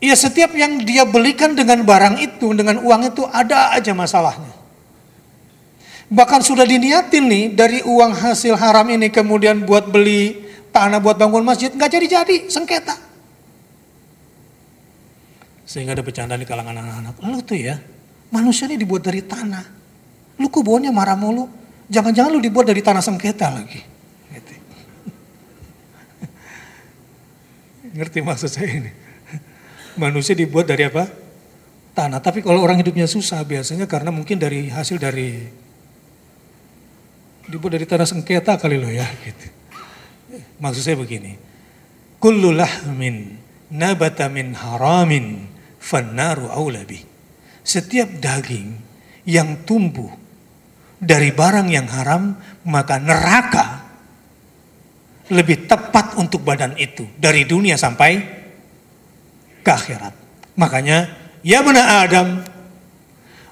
Ya 0.00 0.16
setiap 0.16 0.56
yang 0.56 0.80
dia 0.80 1.04
belikan 1.04 1.52
dengan 1.52 1.84
barang 1.84 2.16
itu, 2.24 2.56
dengan 2.56 2.80
uang 2.80 3.12
itu 3.12 3.28
ada 3.28 3.76
aja 3.76 3.92
masalahnya. 3.92 4.48
Bahkan 6.08 6.40
sudah 6.40 6.64
diniatin 6.64 7.26
nih 7.28 7.44
dari 7.52 7.84
uang 7.84 8.16
hasil 8.16 8.56
haram 8.56 8.88
ini 8.88 9.12
kemudian 9.12 9.66
buat 9.66 9.90
beli 9.92 10.46
tanah 10.72 11.00
buat 11.02 11.20
bangun 11.20 11.44
masjid, 11.44 11.68
nggak 11.72 11.90
jadi-jadi, 11.90 12.36
sengketa. 12.48 12.96
Sehingga 15.68 15.92
ada 15.98 16.04
bercanda 16.06 16.38
di 16.38 16.46
kalangan 16.46 16.80
anak-anak. 16.80 17.14
Lu 17.26 17.40
tuh 17.42 17.58
ya, 17.58 17.76
manusia 18.32 18.70
ini 18.70 18.80
dibuat 18.80 19.04
dari 19.04 19.20
tanah. 19.20 19.64
Lu 20.40 20.48
kubuannya 20.48 20.92
marah 20.94 21.18
mulu. 21.18 21.65
Jangan-jangan 21.86 22.30
lu 22.34 22.42
dibuat 22.42 22.66
dari 22.66 22.82
tanah 22.82 23.02
sengketa 23.02 23.50
lagi. 23.50 23.80
Gitu. 24.34 24.52
Ngerti 27.96 28.18
maksud 28.22 28.50
saya 28.50 28.70
ini? 28.70 28.92
manusia 29.96 30.36
dibuat 30.36 30.68
dari 30.68 30.86
apa? 30.86 31.08
Tanah. 31.96 32.20
Tapi 32.20 32.44
kalau 32.44 32.60
orang 32.60 32.78
hidupnya 32.78 33.08
susah 33.08 33.42
biasanya 33.42 33.88
karena 33.88 34.12
mungkin 34.12 34.36
dari 34.36 34.68
hasil 34.68 35.00
dari 35.00 35.48
dibuat 37.48 37.72
dari 37.80 37.86
tanah 37.88 38.06
sengketa 38.06 38.60
kali 38.60 38.76
loh 38.76 38.92
ya 38.92 39.08
gitu. 39.24 39.46
Maksud 40.60 40.82
saya 40.84 40.96
begini. 41.00 41.40
Kullu 42.20 42.52
lahmin 42.52 43.40
nabata 43.72 44.28
min 44.28 44.52
haramin 44.52 45.48
fannaru 45.80 46.52
aulabi. 46.52 47.00
Setiap 47.66 48.20
daging 48.22 48.78
yang 49.26 49.64
tumbuh 49.66 50.12
dari 50.96 51.32
barang 51.32 51.68
yang 51.68 51.86
haram 51.92 52.36
maka 52.64 52.96
neraka 52.96 53.86
lebih 55.30 55.66
tepat 55.66 56.14
untuk 56.16 56.46
badan 56.46 56.78
itu 56.78 57.04
dari 57.18 57.42
dunia 57.42 57.74
sampai 57.74 58.22
ke 59.66 59.70
akhirat. 59.70 60.14
Makanya, 60.54 61.10
ya 61.42 61.66
benar 61.66 62.06
Adam, 62.06 62.46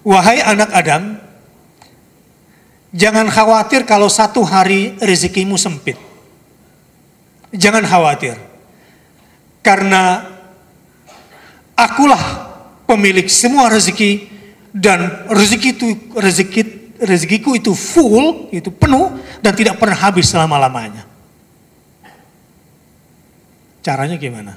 wahai 0.07 0.39
anak 0.39 0.71
Adam, 0.71 1.19
jangan 2.95 3.27
khawatir 3.27 3.83
kalau 3.83 4.07
satu 4.07 4.47
hari 4.47 4.95
rezekimu 5.03 5.59
sempit. 5.59 5.99
Jangan 7.51 7.83
khawatir. 7.83 8.39
Karena 9.65 10.23
akulah 11.75 12.23
pemilik 12.87 13.27
semua 13.27 13.67
rezeki 13.67 14.31
dan 14.71 15.27
rezeki 15.27 15.69
itu 15.75 15.89
rezeki 16.15 16.63
rezekiku 17.05 17.55
itu 17.55 17.77
full, 17.77 18.49
itu 18.51 18.73
penuh 18.73 19.21
dan 19.45 19.53
tidak 19.53 19.77
pernah 19.77 19.97
habis 19.97 20.29
selama-lamanya. 20.33 21.05
Caranya 23.85 24.17
gimana? 24.17 24.57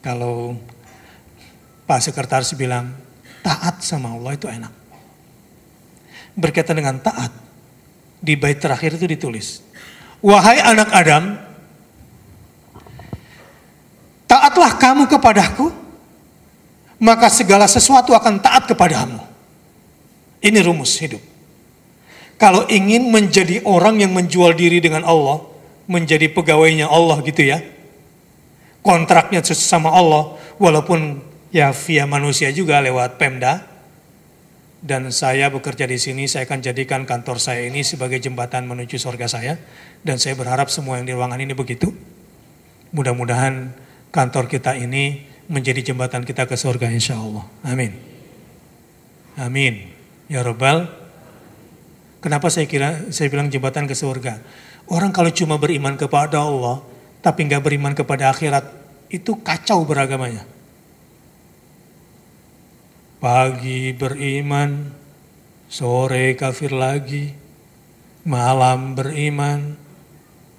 Kalau 0.00 0.54
Pak 1.86 1.98
Sekretaris 1.98 2.54
bilang 2.54 2.94
taat 3.42 3.82
sama 3.82 4.14
Allah 4.14 4.38
itu 4.38 4.46
enak. 4.46 4.72
Berkaitan 6.38 6.78
dengan 6.78 7.02
taat, 7.02 7.34
di 8.22 8.38
bait 8.38 8.58
terakhir 8.58 8.98
itu 8.98 9.06
ditulis. 9.06 9.62
Wahai 10.22 10.62
anak 10.62 10.90
Adam, 10.94 11.38
taatlah 14.30 14.72
kamu 14.78 15.10
kepadaku, 15.10 15.70
maka 17.02 17.26
segala 17.30 17.66
sesuatu 17.66 18.14
akan 18.14 18.38
taat 18.38 18.66
kepadamu. 18.70 19.22
Ini 20.38 20.62
rumus 20.62 20.94
hidup. 21.02 21.35
Kalau 22.36 22.68
ingin 22.68 23.08
menjadi 23.08 23.64
orang 23.64 24.00
yang 24.04 24.12
menjual 24.12 24.52
diri 24.52 24.76
dengan 24.80 25.08
Allah, 25.08 25.40
menjadi 25.88 26.28
pegawainya 26.28 26.84
Allah 26.84 27.24
gitu 27.24 27.40
ya, 27.40 27.64
kontraknya 28.84 29.40
sama 29.40 29.88
Allah, 29.88 30.36
walaupun 30.60 31.24
ya 31.48 31.72
via 31.72 32.04
manusia 32.04 32.52
juga 32.52 32.76
lewat 32.84 33.16
Pemda, 33.16 33.64
dan 34.84 35.08
saya 35.08 35.48
bekerja 35.48 35.88
di 35.88 35.96
sini, 35.96 36.28
saya 36.28 36.44
akan 36.44 36.60
jadikan 36.60 37.08
kantor 37.08 37.40
saya 37.40 37.64
ini 37.64 37.80
sebagai 37.80 38.20
jembatan 38.20 38.68
menuju 38.68 39.00
surga 39.00 39.26
saya, 39.26 39.56
dan 40.04 40.20
saya 40.20 40.36
berharap 40.36 40.68
semua 40.68 41.00
yang 41.00 41.08
di 41.08 41.16
ruangan 41.16 41.40
ini 41.40 41.56
begitu. 41.56 41.88
Mudah-mudahan 42.92 43.72
kantor 44.12 44.46
kita 44.46 44.76
ini 44.76 45.24
menjadi 45.48 45.90
jembatan 45.92 46.22
kita 46.22 46.44
ke 46.44 46.54
surga 46.54 46.92
insya 46.92 47.16
Allah. 47.16 47.48
Amin. 47.64 47.96
Amin. 49.40 49.88
Ya 50.28 50.44
Rabbal 50.44 51.05
Kenapa 52.26 52.50
saya 52.50 52.66
kira 52.66 53.06
saya 53.14 53.30
bilang 53.30 53.46
jembatan 53.46 53.86
ke 53.86 53.94
surga? 53.94 54.42
Orang 54.90 55.14
kalau 55.14 55.30
cuma 55.30 55.62
beriman 55.62 55.94
kepada 55.94 56.42
Allah, 56.42 56.82
tapi 57.22 57.46
nggak 57.46 57.62
beriman 57.62 57.94
kepada 57.94 58.34
akhirat, 58.34 58.66
itu 59.14 59.38
kacau 59.46 59.86
beragamanya. 59.86 60.42
Pagi 63.22 63.94
beriman, 63.94 64.90
sore 65.70 66.34
kafir 66.34 66.74
lagi, 66.74 67.30
malam 68.26 68.98
beriman, 68.98 69.78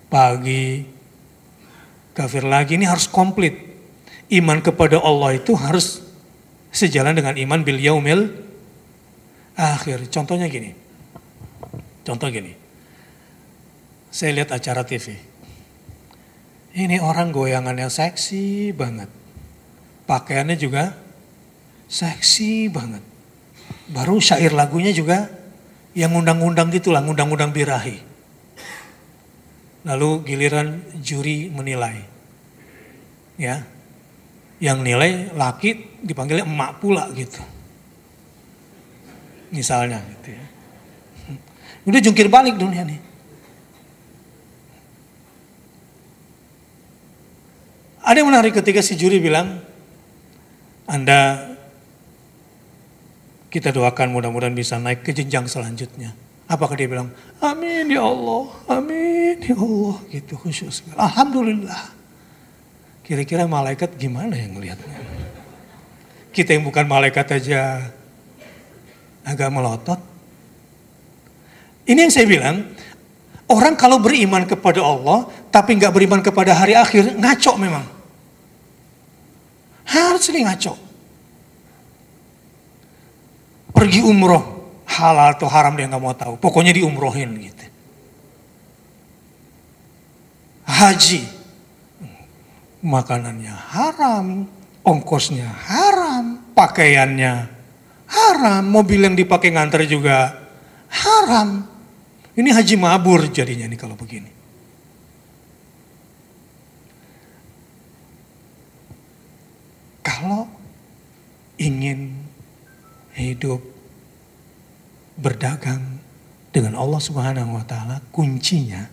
pagi 0.08 0.88
kafir 2.16 2.48
lagi. 2.48 2.80
Ini 2.80 2.88
harus 2.88 3.12
komplit. 3.12 3.60
Iman 4.32 4.64
kepada 4.64 5.04
Allah 5.04 5.36
itu 5.36 5.52
harus 5.52 6.00
sejalan 6.72 7.12
dengan 7.12 7.36
iman 7.36 7.60
bil 7.60 7.76
yaumil 7.76 8.32
akhir. 9.60 10.08
Contohnya 10.08 10.48
gini. 10.48 10.87
Contoh 12.08 12.32
gini, 12.32 12.56
saya 14.08 14.32
lihat 14.32 14.56
acara 14.56 14.88
TV. 14.88 15.12
Ini 16.72 17.04
orang 17.04 17.36
goyangannya 17.36 17.92
seksi 17.92 18.72
banget. 18.72 19.12
Pakaiannya 20.08 20.56
juga 20.56 20.96
seksi 21.92 22.72
banget. 22.72 23.04
Baru 23.92 24.24
syair 24.24 24.56
lagunya 24.56 24.96
juga 24.96 25.28
yang 26.00 26.16
undang-undang 26.16 26.72
gitulah, 26.72 27.04
undang-undang 27.04 27.52
birahi. 27.52 28.00
Lalu 29.84 30.24
giliran 30.24 30.80
juri 31.04 31.52
menilai. 31.52 32.08
Ya. 33.36 33.68
Yang 34.64 34.80
nilai 34.80 35.12
laki 35.36 36.00
dipanggilnya 36.08 36.48
emak 36.48 36.80
pula 36.80 37.12
gitu. 37.12 37.44
Misalnya 39.52 40.00
gitu 40.08 40.40
ya. 40.40 40.57
Udah 41.88 42.04
jungkir 42.04 42.28
balik 42.28 42.60
dunia 42.60 42.84
nih. 42.84 43.00
Ada 48.04 48.24
yang 48.24 48.28
menarik 48.28 48.56
ketika 48.56 48.84
si 48.84 49.00
juri 49.00 49.20
bilang, 49.24 49.64
Anda 50.88 51.44
kita 53.48 53.72
doakan 53.72 54.16
mudah-mudahan 54.16 54.56
bisa 54.56 54.80
naik 54.80 55.04
ke 55.04 55.12
jenjang 55.16 55.48
selanjutnya. 55.48 56.16
Apakah 56.48 56.80
dia 56.80 56.88
bilang, 56.88 57.12
amin 57.44 57.92
ya 57.92 58.08
Allah, 58.08 58.48
amin 58.72 59.44
ya 59.44 59.56
Allah. 59.60 59.96
Gitu 60.08 60.40
khusus. 60.40 60.84
Alhamdulillah. 60.96 61.92
Kira-kira 63.04 63.44
malaikat 63.44 63.96
gimana 64.00 64.36
yang 64.36 64.56
melihatnya? 64.56 65.00
Kita 66.32 66.56
yang 66.56 66.64
bukan 66.64 66.88
malaikat 66.88 67.28
aja 67.36 67.92
agak 69.28 69.52
melotot. 69.52 70.00
Ini 71.88 72.00
yang 72.04 72.12
saya 72.12 72.28
bilang, 72.28 72.68
orang 73.48 73.80
kalau 73.80 73.98
beriman 74.04 74.44
kepada 74.44 74.84
Allah, 74.84 75.24
tapi 75.48 75.80
nggak 75.80 75.96
beriman 75.96 76.20
kepada 76.20 76.52
hari 76.52 76.76
akhir, 76.76 77.16
ngaco 77.16 77.54
memang. 77.56 77.86
Harus 79.88 80.28
ini 80.28 80.44
ngaco. 80.44 80.76
Pergi 83.72 84.04
umroh, 84.04 84.44
halal 84.84 85.32
atau 85.40 85.48
haram 85.48 85.80
dia 85.80 85.88
nggak 85.88 86.04
mau 86.04 86.12
tahu. 86.12 86.36
Pokoknya 86.36 86.76
diumrohin 86.76 87.32
gitu. 87.40 87.66
Haji, 90.68 91.24
makanannya 92.84 93.56
haram, 93.72 94.44
ongkosnya 94.84 95.48
haram, 95.48 96.52
pakaiannya 96.52 97.48
haram, 98.12 98.64
mobil 98.68 99.08
yang 99.08 99.16
dipakai 99.16 99.56
nganter 99.56 99.88
juga 99.88 100.36
haram. 100.92 101.77
Ini 102.38 102.54
haji 102.54 102.76
mabur 102.78 103.26
jadinya 103.34 103.66
nih 103.66 103.80
kalau 103.82 103.98
begini. 103.98 104.30
Kalau 110.06 110.46
ingin 111.58 112.14
hidup 113.18 113.58
berdagang 115.18 115.98
dengan 116.54 116.78
Allah 116.78 117.02
Subhanahu 117.02 117.58
wa 117.58 117.66
taala, 117.66 118.06
kuncinya 118.14 118.86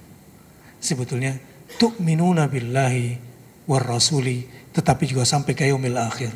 sebetulnya 0.81 1.37
tu'minuna 1.77 2.49
billahi 2.49 3.21
war 3.69 3.85
rasuli 3.85 4.49
tetapi 4.73 5.05
juga 5.05 5.29
sampai 5.29 5.53
ke 5.53 5.69
yaumil 5.69 6.01
akhir. 6.01 6.33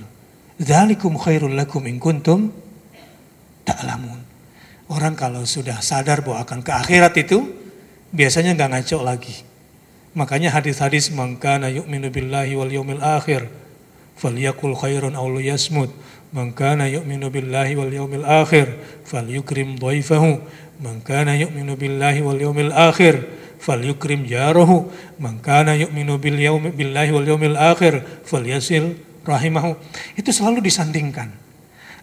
Dzalikum 0.61 1.17
khairul 1.17 1.57
lakum 1.57 1.89
in 1.89 1.97
kuntum 1.97 2.53
ta'lamun. 3.65 4.38
Orang 4.89 5.21
kalau 5.21 5.45
sudah 5.45 5.85
sadar 5.85 6.25
bahwa 6.25 6.41
akan 6.49 6.65
ke 6.65 6.73
akhirat 6.73 7.13
itu, 7.21 7.45
biasanya 8.13 8.57
nggak 8.57 8.71
ngaco 8.73 8.99
lagi. 9.05 9.37
Makanya 10.17 10.49
hadis-hadis 10.57 11.13
mangkana 11.13 11.69
yu'minu 11.69 12.09
billahi 12.09 12.57
wal 12.57 12.73
yawmil 12.73 13.05
akhir 13.05 13.53
falyakul 14.17 14.73
khairun 14.73 15.13
aw 15.13 15.29
liyasmut. 15.29 15.93
Man 16.33 16.57
kana 16.57 16.89
yu'minu 16.89 17.29
billahi 17.29 17.77
wal 17.77 17.93
yawmil 17.93 18.25
akhir 18.25 18.81
falyukrim 19.05 19.77
dhaifahu 19.77 20.41
man 20.81 21.01
kana 21.05 21.37
yu'minu 21.37 21.77
billahi 21.77 22.21
wal 22.25 22.41
yawmil 22.41 22.73
akhir 22.73 23.29
falyukrim 23.61 24.25
jarahu. 24.25 24.89
Man 25.21 25.45
kana 25.45 25.77
yu'minu 25.77 26.17
bil 26.17 26.39
yawmi 26.41 26.73
billahi 26.73 27.11
wal 27.13 27.29
yawmil 27.29 27.61
akhir 27.61 28.25
falyasil 28.25 28.97
rahimahu. 29.29 29.77
Itu 30.17 30.33
selalu 30.33 30.65
disandingkan 30.65 31.48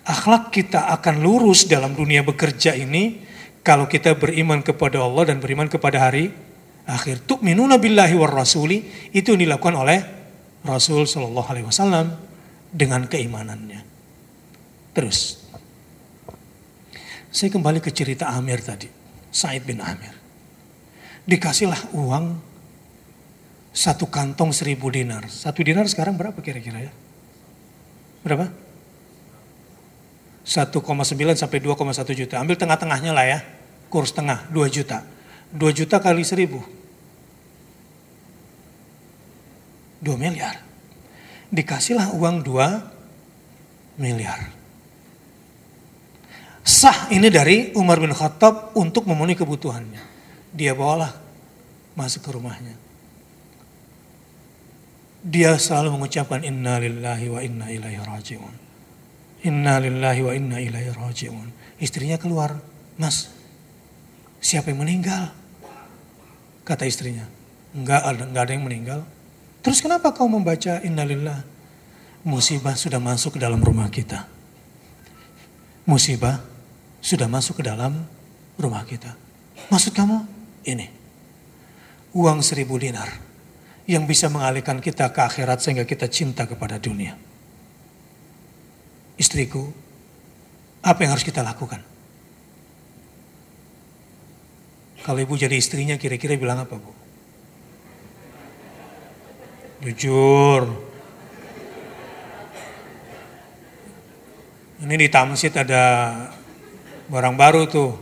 akhlak 0.05 0.53
kita 0.53 0.93
akan 0.93 1.25
lurus 1.25 1.65
dalam 1.65 1.97
dunia 1.97 2.21
bekerja 2.21 2.77
ini 2.77 3.25
kalau 3.65 3.89
kita 3.89 4.13
beriman 4.13 4.61
kepada 4.61 5.01
Allah 5.01 5.33
dan 5.33 5.41
beriman 5.41 5.65
kepada 5.65 5.97
hari 5.97 6.29
akhir. 6.85 7.25
Tu'minuna 7.25 7.81
billahi 7.81 8.13
war 8.13 8.29
rasuli 8.29 8.85
itu 9.09 9.33
yang 9.33 9.49
dilakukan 9.49 9.75
oleh 9.75 9.99
Rasul 10.61 11.09
Shallallahu 11.09 11.49
alaihi 11.49 11.65
wasallam 11.65 12.13
dengan 12.69 13.09
keimanannya. 13.09 13.81
Terus 14.93 15.41
saya 17.33 17.49
kembali 17.51 17.81
ke 17.81 17.89
cerita 17.89 18.31
Amir 18.31 18.61
tadi, 18.61 18.87
Said 19.33 19.65
bin 19.65 19.81
Amir. 19.81 20.13
Dikasihlah 21.25 21.97
uang 21.97 22.37
satu 23.75 24.07
kantong 24.07 24.53
seribu 24.53 24.93
dinar. 24.93 25.25
Satu 25.27 25.65
dinar 25.65 25.89
sekarang 25.89 26.15
berapa 26.15 26.37
kira-kira 26.39 26.85
ya? 26.85 26.93
Berapa? 28.21 28.64
1,9 30.45 30.77
sampai 31.33 31.57
2,1 31.57 32.13
juta. 32.13 32.37
Ambil 32.37 32.53
tengah-tengahnya 32.53 33.11
lah 33.11 33.25
ya. 33.25 33.39
Kurs 33.89 34.13
tengah 34.13 34.45
2 34.53 34.69
juta. 34.69 35.01
2 35.49 35.73
juta 35.73 35.97
kali 35.97 36.21
1000. 36.21 36.61
2 40.05 40.21
miliar. 40.21 40.61
Dikasihlah 41.49 42.13
uang 42.13 42.45
2 42.45 43.97
miliar. 43.97 44.53
Sah 46.65 47.09
ini 47.09 47.29
dari 47.33 47.73
Umar 47.77 47.97
bin 48.01 48.13
Khattab 48.13 48.77
untuk 48.77 49.09
memenuhi 49.09 49.37
kebutuhannya. 49.37 50.01
Dia 50.53 50.77
bawalah 50.77 51.13
masuk 51.97 52.25
ke 52.25 52.29
rumahnya. 52.33 52.73
Dia 55.25 55.57
selalu 55.57 55.97
mengucapkan 55.97 56.45
inna 56.45 56.77
lillahi 56.77 57.25
wa 57.33 57.41
inna 57.41 57.65
ilaihi 57.73 57.97
raji'un. 57.97 58.64
Inna 59.45 59.77
lillahi 59.77 60.21
wa 60.25 60.33
inna 60.33 60.57
ilaihi 60.57 60.89
raji'un. 60.89 61.77
Istrinya 61.77 62.17
keluar, 62.17 62.57
mas, 62.97 63.29
siapa 64.41 64.73
yang 64.73 64.81
meninggal? 64.81 65.29
Kata 66.65 66.89
istrinya, 66.89 67.29
enggak 67.77 68.01
ada, 68.01 68.23
enggak 68.25 68.43
ada 68.49 68.53
yang 68.57 68.65
meninggal. 68.65 68.99
Terus 69.61 69.85
kenapa 69.85 70.09
kau 70.17 70.25
membaca 70.25 70.81
innalillah? 70.81 71.55
musibah 72.25 72.73
sudah 72.73 72.97
masuk 72.97 73.37
ke 73.37 73.39
dalam 73.39 73.61
rumah 73.61 73.87
kita. 73.93 74.25
Musibah 75.85 76.41
sudah 76.97 77.29
masuk 77.29 77.61
ke 77.61 77.63
dalam 77.63 78.01
rumah 78.57 78.81
kita. 78.89 79.13
Maksud 79.69 79.93
kamu 79.93 80.25
ini, 80.65 80.89
uang 82.17 82.41
seribu 82.41 82.81
dinar 82.81 83.07
yang 83.85 84.09
bisa 84.09 84.25
mengalihkan 84.33 84.81
kita 84.81 85.13
ke 85.13 85.21
akhirat 85.21 85.61
sehingga 85.61 85.85
kita 85.85 86.09
cinta 86.09 86.49
kepada 86.49 86.81
dunia. 86.81 87.13
Istriku, 89.15 89.71
apa 90.83 90.99
yang 91.03 91.15
harus 91.15 91.23
kita 91.23 91.39
lakukan? 91.39 91.79
Kalau 95.05 95.19
ibu 95.21 95.37
jadi 95.37 95.53
istrinya 95.55 95.95
kira-kira 95.95 96.35
bilang 96.35 96.65
apa 96.65 96.75
bu? 96.75 96.91
Jujur, 99.85 100.65
Ini 104.85 105.01
di 105.01 105.09
Tamsit 105.09 105.57
ada 105.57 106.13
barang 107.09 107.33
baru 107.33 107.65
tuh. 107.65 107.95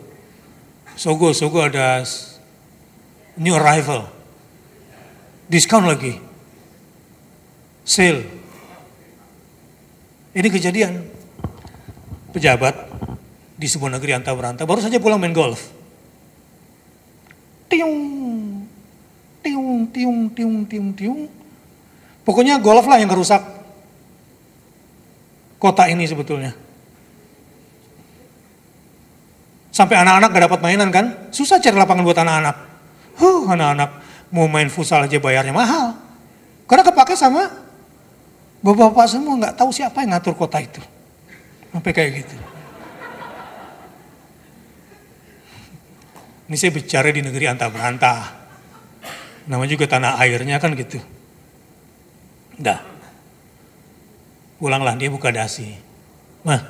Sogo, 1.00 1.32
Sogo 1.32 1.64
ada 1.64 2.02
new 3.40 3.56
arrival. 3.56 4.10
Diskon 5.48 5.88
lagi. 5.88 6.18
Sale. 7.88 8.43
Ini 10.34 10.48
kejadian. 10.50 10.94
Pejabat 12.34 12.74
di 13.54 13.70
sebuah 13.70 13.94
negeri 13.96 14.18
antah 14.18 14.34
berantah 14.34 14.66
baru 14.66 14.82
saja 14.82 14.98
pulang 14.98 15.22
main 15.22 15.32
golf. 15.32 15.70
Tiung, 17.70 17.96
tiung, 19.46 19.86
tiung, 19.94 20.20
tiung, 20.34 20.58
tiung, 20.66 20.90
tiung. 20.98 21.22
Pokoknya 22.26 22.58
golf 22.58 22.90
lah 22.90 22.98
yang 22.98 23.10
kerusak 23.14 23.46
kota 25.62 25.86
ini 25.86 26.10
sebetulnya. 26.10 26.58
Sampai 29.74 29.98
anak-anak 30.02 30.30
gak 30.34 30.44
dapat 30.50 30.60
mainan 30.62 30.90
kan? 30.94 31.06
Susah 31.34 31.58
cari 31.58 31.78
lapangan 31.78 32.06
buat 32.06 32.18
anak-anak. 32.18 32.56
Huh, 33.18 33.50
anak-anak 33.50 33.90
mau 34.34 34.50
main 34.50 34.70
futsal 34.70 35.06
aja 35.06 35.18
bayarnya 35.22 35.54
mahal. 35.54 35.98
Karena 36.66 36.82
kepake 36.86 37.14
sama 37.14 37.63
bapak-bapak 38.64 39.06
semua 39.12 39.36
nggak 39.38 39.56
tahu 39.60 39.70
siapa 39.70 40.02
yang 40.02 40.16
ngatur 40.16 40.34
kota 40.34 40.58
itu. 40.64 40.80
Sampai 41.70 41.92
kayak 41.92 42.12
gitu. 42.24 42.36
Ini 46.48 46.56
saya 46.56 46.72
bicara 46.72 47.10
di 47.12 47.22
negeri 47.22 47.46
antah 47.50 47.70
berantah. 47.70 48.22
Nama 49.46 49.64
juga 49.68 49.86
tanah 49.86 50.16
airnya 50.24 50.58
kan 50.64 50.72
gitu. 50.74 50.98
Dah. 52.56 52.80
Pulanglah 54.58 54.96
dia 54.96 55.12
buka 55.12 55.28
dasi. 55.34 55.76
Nah, 56.48 56.64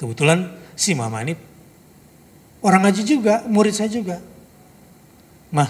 kebetulan 0.00 0.48
si 0.72 0.96
mama 0.96 1.20
ini 1.20 1.36
Orang 2.64 2.88
ngaji 2.88 3.04
juga, 3.04 3.44
murid 3.44 3.76
saya 3.76 3.92
juga. 3.92 4.24
Mah, 5.52 5.68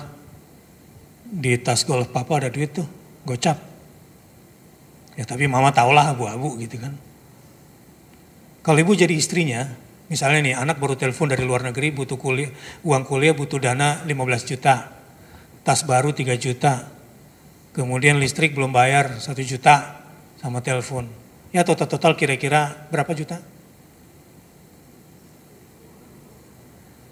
di 1.26 1.58
tas 1.58 1.82
golf 1.82 2.06
papa 2.14 2.38
ada 2.38 2.46
duit 2.54 2.70
tuh, 2.70 2.86
gocap. 3.26 3.73
Ya 5.14 5.22
tapi 5.22 5.46
mama 5.46 5.70
tahulah 5.70 6.14
abu-abu 6.14 6.58
gitu 6.58 6.78
kan. 6.82 6.94
Kalau 8.64 8.78
ibu 8.80 8.96
jadi 8.96 9.12
istrinya, 9.14 9.68
misalnya 10.08 10.40
nih 10.40 10.54
anak 10.56 10.80
baru 10.80 10.96
telepon 10.96 11.30
dari 11.30 11.44
luar 11.44 11.62
negeri 11.62 11.92
butuh 11.92 12.16
kuliah, 12.16 12.50
uang 12.82 13.04
kuliah 13.04 13.36
butuh 13.36 13.60
dana 13.60 14.02
15 14.08 14.50
juta, 14.50 14.90
tas 15.62 15.84
baru 15.84 16.16
3 16.16 16.34
juta, 16.40 16.88
kemudian 17.76 18.16
listrik 18.16 18.56
belum 18.56 18.72
bayar 18.72 19.20
1 19.20 19.36
juta 19.44 20.00
sama 20.40 20.64
telepon. 20.64 21.06
Ya 21.54 21.62
total-total 21.62 22.18
kira-kira 22.18 22.88
berapa 22.90 23.14
juta? 23.14 23.38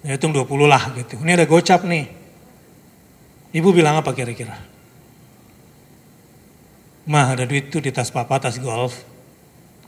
Ya 0.02 0.18
hitung 0.18 0.34
20 0.34 0.66
lah 0.66 0.90
gitu. 0.98 1.20
Ini 1.22 1.38
ada 1.38 1.46
gocap 1.46 1.86
nih. 1.86 2.10
Ibu 3.54 3.70
bilang 3.70 4.00
apa 4.02 4.10
kira-kira? 4.16 4.71
Mah 7.02 7.34
ada 7.34 7.42
duit 7.42 7.66
tuh 7.72 7.82
di 7.82 7.90
tas 7.90 8.14
papa, 8.14 8.38
tas 8.38 8.58
golf. 8.62 9.02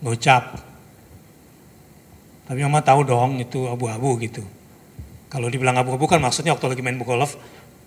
Gocap. 0.02 0.58
Tapi 2.44 2.60
mama 2.60 2.84
tahu 2.84 3.06
dong 3.06 3.40
itu 3.40 3.70
abu-abu 3.70 4.18
gitu. 4.20 4.44
Kalau 5.30 5.48
dibilang 5.48 5.78
abu-abu 5.78 6.06
kan 6.06 6.20
maksudnya 6.20 6.52
waktu 6.52 6.70
lagi 6.70 6.82
main 6.84 6.98
golf, 7.00 7.38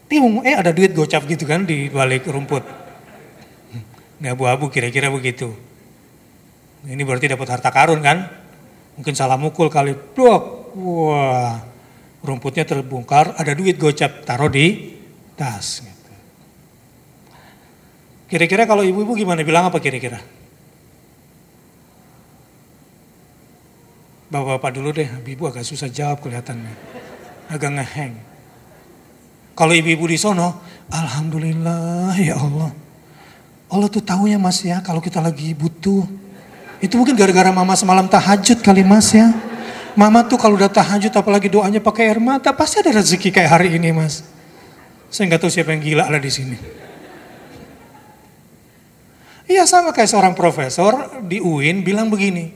tiung, 0.10 0.42
eh 0.44 0.56
ada 0.56 0.74
duit 0.74 0.96
gocap 0.96 1.28
gitu 1.30 1.44
kan 1.46 1.68
di 1.68 1.92
balik 1.92 2.26
rumput. 2.28 2.64
Ini 4.18 4.34
abu-abu 4.34 4.72
kira-kira 4.74 5.14
begitu. 5.14 5.54
Ini 6.88 7.02
berarti 7.06 7.30
dapat 7.30 7.48
harta 7.54 7.70
karun 7.70 8.02
kan? 8.02 8.26
Mungkin 8.98 9.14
salah 9.14 9.38
mukul 9.38 9.70
kali, 9.70 9.94
dok, 10.18 10.74
wah 10.74 11.62
rumputnya 12.26 12.66
terbongkar, 12.66 13.38
ada 13.38 13.54
duit 13.54 13.78
gocap, 13.78 14.26
taruh 14.26 14.50
di 14.50 14.98
tas. 15.38 15.86
Gitu. 15.86 15.97
Kira-kira 18.28 18.68
kalau 18.68 18.84
ibu-ibu 18.84 19.16
gimana? 19.16 19.44
Bilang 19.44 19.72
apa 19.72 19.80
kira-kira? 19.80 20.20
Bapak-bapak 24.28 24.72
dulu 24.76 24.92
deh, 24.92 25.08
ibu 25.08 25.44
agak 25.48 25.64
susah 25.64 25.88
jawab 25.88 26.20
kelihatannya. 26.20 26.76
Agak 27.48 27.72
ngeheng. 27.80 28.14
Kalau 29.56 29.72
ibu-ibu 29.72 30.12
di 30.12 30.20
sono, 30.20 30.60
Alhamdulillah 30.92 32.16
ya 32.20 32.36
Allah. 32.36 32.72
Allah 33.68 33.88
tuh 33.92 34.04
tahu 34.04 34.32
ya 34.32 34.40
mas 34.40 34.64
ya 34.64 34.80
kalau 34.80 35.04
kita 35.04 35.20
lagi 35.20 35.52
butuh. 35.56 36.08
Itu 36.80 37.00
mungkin 37.00 37.16
gara-gara 37.16 37.52
mama 37.52 37.76
semalam 37.76 38.08
tahajud 38.08 38.64
kali 38.64 38.84
mas 38.84 39.12
ya. 39.12 39.32
Mama 39.98 40.24
tuh 40.24 40.38
kalau 40.38 40.56
udah 40.56 40.70
tahajud 40.70 41.10
apalagi 41.12 41.50
doanya 41.50 41.82
pakai 41.82 42.14
air 42.14 42.22
mata 42.22 42.54
pasti 42.54 42.80
ada 42.80 42.96
rezeki 42.96 43.34
kayak 43.34 43.50
hari 43.50 43.76
ini 43.76 43.92
mas. 43.92 44.24
Saya 45.12 45.32
nggak 45.32 45.42
tahu 45.42 45.52
siapa 45.52 45.72
yang 45.72 45.84
gila 45.84 46.06
lah 46.08 46.20
di 46.20 46.32
sini. 46.32 46.58
Iya 49.48 49.64
sama 49.64 49.96
kayak 49.96 50.12
seorang 50.12 50.36
profesor 50.36 51.24
di 51.24 51.40
UIN 51.40 51.80
bilang 51.80 52.12
begini. 52.12 52.52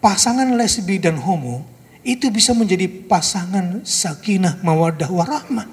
Pasangan 0.00 0.48
lesbi 0.56 0.96
dan 0.96 1.20
homo 1.20 1.68
itu 2.00 2.32
bisa 2.32 2.56
menjadi 2.56 2.88
pasangan 2.88 3.84
sakinah 3.84 4.64
mawadah 4.64 5.08
warahmah. 5.08 5.68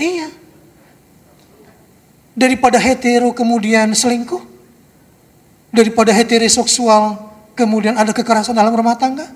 Iya. 0.00 0.32
Daripada 2.32 2.80
hetero 2.80 3.36
kemudian 3.36 3.92
selingkuh 3.92 4.40
daripada 5.68 6.10
heteroseksual 6.10 7.20
kemudian 7.52 8.00
ada 8.00 8.16
kekerasan 8.16 8.56
dalam 8.56 8.72
rumah 8.72 8.96
tangga. 8.96 9.28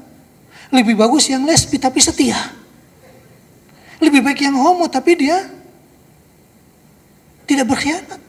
Lebih 0.72 0.96
bagus 0.96 1.28
yang 1.28 1.44
lesbi 1.44 1.76
tapi 1.76 2.00
setia. 2.00 2.36
Lebih 4.00 4.24
baik 4.24 4.40
yang 4.40 4.56
homo 4.56 4.88
tapi 4.88 5.20
dia 5.20 5.63
tidak 7.44 7.66
berkhianat. 7.70 8.20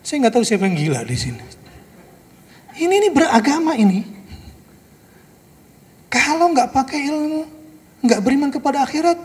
Saya 0.00 0.26
nggak 0.26 0.34
tahu 0.34 0.44
siapa 0.46 0.64
yang 0.66 0.76
gila 0.78 1.00
di 1.04 1.16
sini. 1.16 1.44
Ini 2.80 2.94
ini 2.94 3.08
beragama 3.12 3.76
ini. 3.76 4.00
Kalau 6.10 6.50
nggak 6.50 6.74
pakai 6.74 7.06
ilmu, 7.06 7.42
nggak 8.02 8.20
beriman 8.24 8.50
kepada 8.50 8.82
akhirat, 8.82 9.18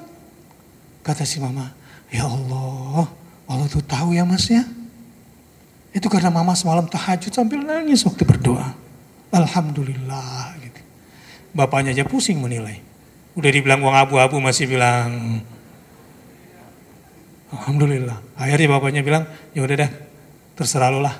kata 1.02 1.26
si 1.26 1.42
mama, 1.42 1.74
ya 2.14 2.30
Allah, 2.30 3.10
Allah 3.50 3.68
tuh 3.72 3.82
tahu 3.82 4.14
ya 4.14 4.22
mas 4.22 4.46
ya. 4.52 4.62
Itu 5.96 6.12
karena 6.12 6.28
mama 6.28 6.54
semalam 6.54 6.86
tahajud 6.86 7.32
sambil 7.32 7.64
nangis 7.64 8.04
waktu 8.04 8.28
berdoa. 8.28 8.76
Alhamdulillah 9.32 10.60
gitu. 10.60 10.82
Bapaknya 11.56 11.96
aja 11.96 12.04
pusing 12.04 12.44
menilai. 12.44 12.84
Udah 13.34 13.50
dibilang 13.50 13.80
uang 13.80 13.96
abu-abu 13.96 14.38
masih 14.44 14.68
bilang 14.68 15.40
Alhamdulillah. 17.56 18.36
Akhirnya 18.36 18.68
bapaknya 18.76 19.02
bilang, 19.02 19.24
ya 19.56 19.64
udah 19.64 19.76
dah, 19.88 19.92
terserah 20.60 20.92
lo 20.92 21.00
lah. 21.00 21.16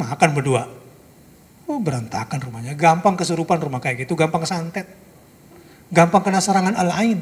Makan 0.00 0.30
berdua. 0.32 0.64
Oh 1.68 1.78
berantakan 1.78 2.40
rumahnya. 2.40 2.72
Gampang 2.72 3.14
kesurupan 3.14 3.60
rumah 3.60 3.78
kayak 3.78 4.08
gitu, 4.08 4.16
gampang 4.16 4.42
kesantet. 4.42 4.88
Gampang 5.92 6.24
kena 6.24 6.40
serangan 6.40 6.72
al-ain. 6.72 7.20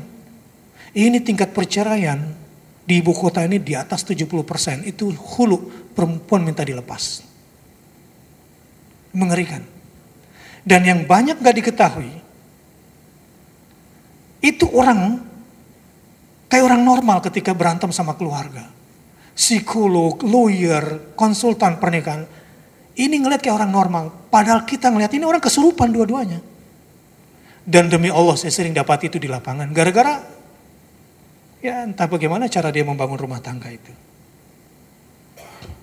Ini 0.95 1.19
tingkat 1.23 1.51
perceraian 1.51 2.19
di 2.87 2.99
ibu 2.99 3.15
kota 3.15 3.43
ini 3.47 3.63
di 3.63 3.79
atas 3.79 4.03
70% 4.03 4.87
itu 4.87 5.11
hulu 5.11 5.91
perempuan 5.95 6.43
minta 6.43 6.63
dilepas. 6.67 7.23
Mengerikan. 9.15 9.63
Dan 10.63 10.87
yang 10.87 11.01
banyak 11.07 11.39
gak 11.41 11.57
diketahui, 11.57 12.11
itu 14.45 14.67
orang 14.71 15.30
kayak 16.51 16.65
orang 16.67 16.83
normal 16.83 17.23
ketika 17.23 17.55
berantem 17.55 17.95
sama 17.95 18.19
keluarga. 18.19 18.67
Psikolog, 19.33 20.21
lawyer, 20.27 21.15
konsultan 21.17 21.79
pernikahan. 21.79 22.27
Ini 22.99 23.17
ngeliat 23.17 23.41
kayak 23.41 23.57
orang 23.57 23.73
normal. 23.73 24.05
Padahal 24.29 24.67
kita 24.69 24.93
ngeliat 24.93 25.15
ini 25.15 25.25
orang 25.25 25.41
kesurupan 25.41 25.89
dua-duanya. 25.95 26.43
Dan 27.65 27.89
demi 27.89 28.11
Allah 28.11 28.35
saya 28.37 28.53
sering 28.53 28.75
dapat 28.75 29.09
itu 29.09 29.17
di 29.17 29.31
lapangan. 29.31 29.71
Gara-gara 29.73 30.41
Ya 31.61 31.85
entah 31.85 32.09
bagaimana 32.09 32.49
cara 32.49 32.73
dia 32.73 32.81
membangun 32.81 33.21
rumah 33.21 33.41
tangga 33.45 33.69
itu. 33.69 33.93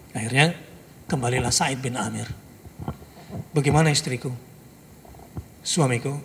Akhirnya 0.09 0.57
kembalilah 1.05 1.53
Said 1.53 1.77
bin 1.77 1.93
Amir. 1.93 2.25
Bagaimana 3.53 3.93
istriku? 3.93 4.33
Suamiku, 5.61 6.17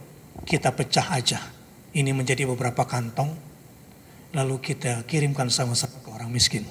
kita 0.49 0.73
pecah 0.73 1.13
aja. 1.13 1.41
Ini 1.93 2.17
menjadi 2.17 2.49
beberapa 2.49 2.89
kantong. 2.89 3.52
Lalu 4.33 4.57
kita 4.65 5.05
kirimkan 5.05 5.53
sama-sama 5.53 6.01
ke 6.01 6.09
orang 6.09 6.33
miskin. 6.33 6.65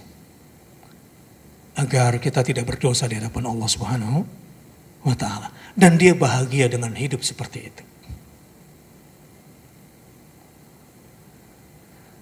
Agar 1.77 2.17
kita 2.17 2.41
tidak 2.41 2.67
berdosa 2.67 3.05
di 3.07 3.15
hadapan 3.21 3.47
Allah 3.47 3.69
Subhanahu 3.69 4.19
wa 5.01 5.15
taala 5.17 5.49
dan 5.73 5.97
dia 5.97 6.13
bahagia 6.13 6.69
dengan 6.69 6.93
hidup 6.93 7.21
seperti 7.25 7.59
itu. 7.69 7.83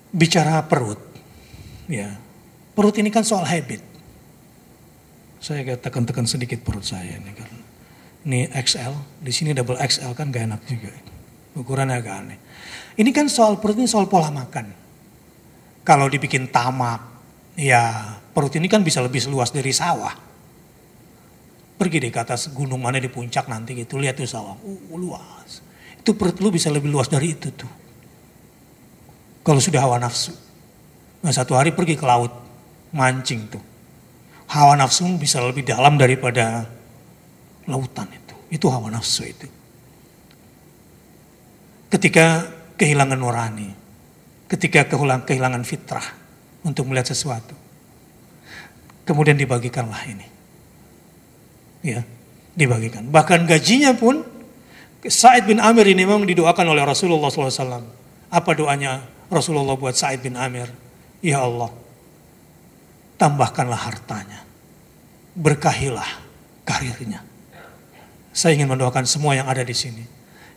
Bicara 0.10 0.66
perut, 0.66 0.98
ya 1.86 2.18
perut 2.74 2.96
ini 2.98 3.14
kan 3.14 3.22
soal 3.22 3.46
habit. 3.46 3.82
Saya 5.40 5.64
tekan-tekan 5.80 6.28
sedikit 6.28 6.60
perut 6.66 6.84
saya 6.84 7.16
ini 7.16 7.32
kan. 7.32 7.50
Ini 8.28 8.52
XL, 8.52 9.24
di 9.24 9.32
sini 9.32 9.56
double 9.56 9.80
XL 9.80 10.12
kan 10.12 10.28
gak 10.28 10.44
enak 10.52 10.62
juga. 10.68 10.92
Ukurannya 11.56 11.96
agak 11.96 12.16
aneh. 12.26 12.40
Ini 13.00 13.10
kan 13.16 13.32
soal 13.32 13.56
perut 13.64 13.80
ini 13.80 13.88
soal 13.88 14.12
pola 14.12 14.28
makan. 14.28 14.89
Kalau 15.90 16.06
dibikin 16.06 16.54
tamak, 16.54 17.02
ya 17.58 18.14
perut 18.30 18.54
ini 18.54 18.70
kan 18.70 18.86
bisa 18.86 19.02
lebih 19.02 19.26
luas 19.26 19.50
dari 19.50 19.74
sawah. 19.74 20.14
Pergi 21.82 21.98
deh 21.98 22.14
ke 22.14 22.22
atas 22.22 22.54
gunung 22.54 22.78
mana 22.78 23.02
di 23.02 23.10
puncak 23.10 23.50
nanti 23.50 23.74
gitu, 23.74 23.98
lihat 23.98 24.22
tuh 24.22 24.30
sawah, 24.30 24.54
uh, 24.54 24.94
luas. 24.94 25.66
Itu 25.98 26.14
perut 26.14 26.38
lu 26.46 26.54
bisa 26.54 26.70
lebih 26.70 26.94
luas 26.94 27.10
dari 27.10 27.34
itu 27.34 27.50
tuh. 27.50 27.72
Kalau 29.42 29.58
sudah 29.58 29.82
hawa 29.82 29.98
nafsu. 29.98 30.30
Nah 31.26 31.34
satu 31.34 31.58
hari 31.58 31.74
pergi 31.74 31.98
ke 31.98 32.06
laut, 32.06 32.38
mancing 32.94 33.50
tuh. 33.50 33.64
Hawa 34.46 34.78
nafsu 34.78 35.10
bisa 35.18 35.42
lebih 35.42 35.66
dalam 35.66 35.98
daripada 35.98 36.70
lautan 37.66 38.14
itu. 38.14 38.36
Itu 38.54 38.70
hawa 38.70 38.94
nafsu 38.94 39.26
itu. 39.26 39.50
Ketika 41.90 42.46
kehilangan 42.78 43.18
nurani, 43.18 43.89
ketika 44.50 44.90
kehilangan, 44.90 45.62
fitrah 45.62 46.04
untuk 46.66 46.90
melihat 46.90 47.14
sesuatu. 47.14 47.54
Kemudian 49.06 49.38
dibagikanlah 49.38 50.02
ini. 50.10 50.28
Ya, 51.86 52.04
dibagikan. 52.58 53.08
Bahkan 53.08 53.48
gajinya 53.48 53.96
pun 53.96 54.26
Said 55.06 55.48
bin 55.48 55.64
Amir 55.64 55.88
ini 55.88 56.04
memang 56.04 56.28
didoakan 56.28 56.76
oleh 56.76 56.84
Rasulullah 56.84 57.32
SAW. 57.32 57.88
Apa 58.30 58.52
doanya 58.52 59.00
Rasulullah 59.32 59.80
buat 59.80 59.96
Said 59.96 60.20
bin 60.26 60.36
Amir? 60.36 60.68
Ya 61.24 61.40
Allah, 61.40 61.72
tambahkanlah 63.16 63.80
hartanya. 63.80 64.44
Berkahilah 65.40 66.10
karirnya. 66.68 67.24
Saya 68.36 68.60
ingin 68.60 68.68
mendoakan 68.68 69.08
semua 69.08 69.40
yang 69.40 69.48
ada 69.48 69.64
di 69.64 69.74
sini. 69.74 70.04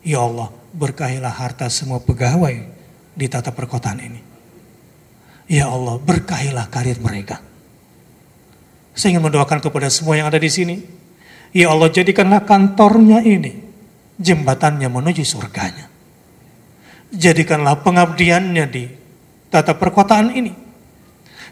Ya 0.03 0.19
Allah, 0.19 0.51
berkahilah 0.75 1.31
harta 1.31 1.71
semua 1.71 2.03
pegawai 2.03 2.82
di 3.13 3.27
tata 3.29 3.53
perkotaan 3.53 3.99
ini. 4.01 4.21
Ya 5.53 5.69
Allah, 5.69 6.01
berkahilah 6.01 6.67
karir 6.73 6.97
mereka. 7.03 7.41
Saya 8.93 9.17
ingin 9.17 9.25
mendoakan 9.29 9.61
kepada 9.61 9.89
semua 9.89 10.17
yang 10.17 10.29
ada 10.29 10.41
di 10.41 10.49
sini. 10.49 10.77
Ya 11.53 11.69
Allah, 11.69 11.93
jadikanlah 11.93 12.45
kantornya 12.49 13.21
ini 13.21 13.53
jembatannya 14.17 14.89
menuju 14.89 15.25
surganya. 15.25 15.89
Jadikanlah 17.13 17.85
pengabdiannya 17.85 18.65
di 18.73 18.89
tata 19.53 19.77
perkotaan 19.77 20.33
ini 20.33 20.53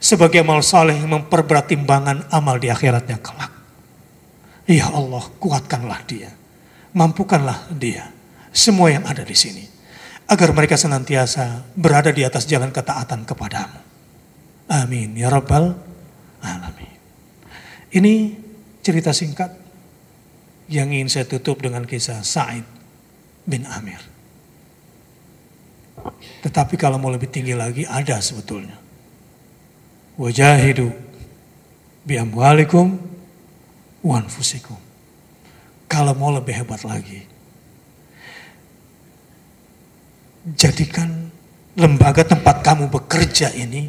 sebagai 0.00 0.40
amal 0.40 0.64
saleh 0.64 0.96
yang 0.96 1.12
memperberat 1.20 1.68
timbangan 1.68 2.24
amal 2.32 2.56
di 2.56 2.72
akhiratnya 2.72 3.20
kelak. 3.20 3.52
Ya 4.64 4.88
Allah, 4.88 5.24
kuatkanlah 5.36 6.00
dia. 6.08 6.32
Mampukanlah 6.96 7.68
dia. 7.76 8.08
Semua 8.50 8.88
yang 8.88 9.04
ada 9.04 9.20
di 9.20 9.36
sini. 9.36 9.79
Agar 10.30 10.54
mereka 10.54 10.78
senantiasa 10.78 11.66
berada 11.74 12.14
di 12.14 12.22
atas 12.22 12.46
jalan 12.46 12.70
ketaatan 12.70 13.26
kepadamu. 13.26 13.82
Amin. 14.70 15.18
Ya 15.18 15.26
Rabbal 15.26 15.74
Alamin. 16.38 16.94
Ini 17.90 18.38
cerita 18.78 19.10
singkat 19.10 19.50
yang 20.70 20.94
ingin 20.94 21.10
saya 21.10 21.26
tutup 21.26 21.58
dengan 21.58 21.82
kisah 21.82 22.22
Sa'id 22.22 22.62
bin 23.42 23.66
Amir. 23.66 23.98
Tetapi 26.46 26.78
kalau 26.78 26.96
mau 26.96 27.10
lebih 27.10 27.26
tinggi 27.28 27.52
lagi 27.52 27.82
ada 27.84 28.22
sebetulnya. 28.22 28.78
Wajahidu 30.14 30.94
bi 32.06 32.14
amwalikum 32.16 32.96
wanfusikum. 34.06 34.78
Kalau 35.90 36.14
mau 36.14 36.30
lebih 36.30 36.54
hebat 36.62 36.86
lagi, 36.86 37.26
jadikan 40.44 41.28
lembaga 41.76 42.24
tempat 42.24 42.64
kamu 42.64 42.88
bekerja 42.88 43.52
ini 43.52 43.88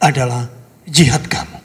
adalah 0.00 0.48
jihad 0.84 1.24
kamu. 1.26 1.60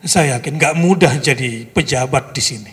Saya 0.00 0.40
yakin 0.40 0.56
gak 0.56 0.80
mudah 0.80 1.12
jadi 1.20 1.68
pejabat 1.68 2.32
di 2.32 2.40
sini. 2.40 2.72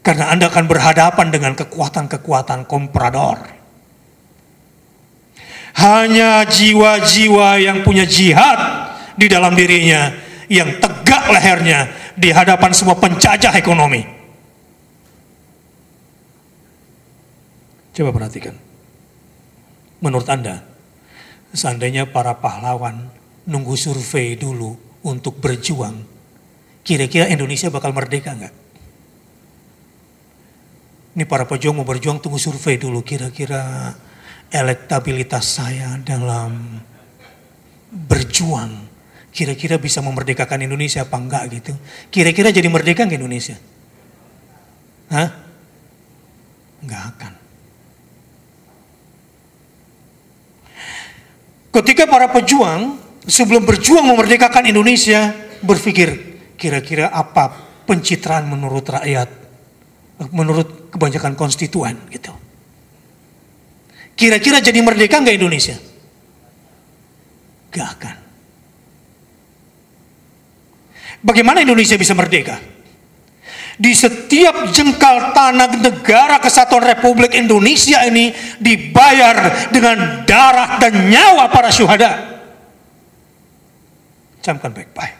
Karena 0.00 0.32
Anda 0.32 0.48
akan 0.48 0.64
berhadapan 0.64 1.28
dengan 1.28 1.52
kekuatan-kekuatan 1.52 2.64
komprador. 2.64 3.44
Hanya 5.76 6.48
jiwa-jiwa 6.48 7.60
yang 7.60 7.84
punya 7.84 8.08
jihad 8.08 8.88
di 9.20 9.28
dalam 9.28 9.52
dirinya 9.52 10.16
yang 10.48 10.80
tegak 10.80 11.28
lehernya 11.28 11.92
di 12.16 12.32
hadapan 12.32 12.72
semua 12.72 12.96
penjajah 12.96 13.52
ekonomi. 13.52 14.17
Coba 17.98 18.14
perhatikan. 18.14 18.54
Menurut 19.98 20.30
Anda, 20.30 20.62
seandainya 21.50 22.06
para 22.14 22.38
pahlawan 22.38 23.10
nunggu 23.42 23.74
survei 23.74 24.38
dulu 24.38 24.78
untuk 25.02 25.42
berjuang, 25.42 26.06
kira-kira 26.86 27.26
Indonesia 27.26 27.66
bakal 27.74 27.90
merdeka 27.90 28.38
nggak? 28.38 28.54
Ini 31.18 31.26
para 31.26 31.42
pejuang 31.50 31.82
mau 31.82 31.86
berjuang 31.90 32.22
tunggu 32.22 32.38
survei 32.38 32.78
dulu, 32.78 33.02
kira-kira 33.02 33.90
elektabilitas 34.54 35.58
saya 35.58 35.98
dalam 35.98 36.78
berjuang 37.90 38.86
kira-kira 39.34 39.78
bisa 39.78 39.98
memerdekakan 40.06 40.66
Indonesia 40.66 41.02
apa 41.02 41.18
enggak 41.18 41.50
gitu. 41.50 41.74
Kira-kira 42.14 42.54
jadi 42.54 42.70
merdeka 42.70 43.06
nggak 43.06 43.18
Indonesia? 43.18 43.58
Hah? 45.10 45.30
Enggak 46.82 47.02
akan. 47.14 47.37
Ketika 51.68 52.08
para 52.08 52.32
pejuang 52.32 52.96
sebelum 53.28 53.68
berjuang 53.68 54.08
memerdekakan 54.08 54.68
Indonesia 54.72 55.36
berpikir 55.60 56.08
kira-kira 56.56 57.12
apa 57.12 57.52
pencitraan 57.84 58.48
menurut 58.48 58.84
rakyat, 58.88 59.28
menurut 60.32 60.90
kebanyakan 60.90 61.38
konstituen 61.38 61.96
gitu. 62.10 62.32
Kira-kira 64.18 64.58
jadi 64.58 64.80
merdeka 64.82 65.22
nggak 65.22 65.38
Indonesia? 65.38 65.78
Gak 67.70 67.88
akan. 68.00 68.16
Bagaimana 71.22 71.62
Indonesia 71.62 71.94
bisa 71.94 72.16
merdeka? 72.18 72.58
Di 73.78 73.94
setiap 73.94 74.74
jengkal 74.74 75.30
tanah 75.30 75.70
negara 75.78 76.42
kesatuan 76.42 76.82
Republik 76.82 77.30
Indonesia 77.38 78.02
ini 78.02 78.34
dibayar 78.58 79.70
dengan 79.70 80.26
darah 80.26 80.82
dan 80.82 81.06
nyawa 81.06 81.46
para 81.46 81.70
syuhada. 81.70 82.42
Camkan 84.42 84.74
baik-baik. 84.74 85.14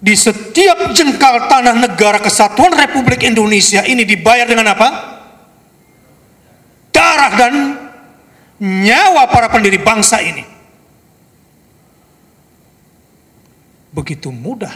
Di 0.00 0.16
setiap 0.16 0.96
jengkal 0.96 1.44
tanah 1.44 1.76
negara 1.76 2.16
kesatuan 2.16 2.72
Republik 2.72 3.20
Indonesia 3.20 3.84
ini 3.84 4.08
dibayar 4.08 4.48
dengan 4.48 4.72
apa? 4.72 4.88
Darah 6.88 7.32
dan 7.36 7.52
nyawa 8.64 9.28
para 9.28 9.52
pendiri 9.52 9.76
bangsa 9.76 10.24
ini. 10.24 10.50
begitu 13.90 14.30
mudah 14.30 14.70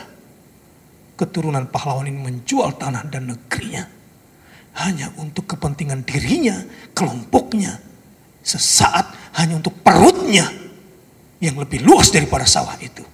keturunan 1.15 1.71
pahlawan 1.71 2.11
ini 2.11 2.19
menjual 2.19 2.75
tanah 2.79 3.07
dan 3.07 3.31
negerinya 3.31 3.87
hanya 4.75 5.15
untuk 5.23 5.47
kepentingan 5.47 6.03
dirinya, 6.03 6.59
kelompoknya, 6.91 7.79
sesaat 8.43 9.39
hanya 9.39 9.63
untuk 9.63 9.79
perutnya 9.87 10.51
yang 11.39 11.55
lebih 11.55 11.87
luas 11.87 12.11
daripada 12.11 12.43
sawah 12.43 12.75
itu. 12.83 13.07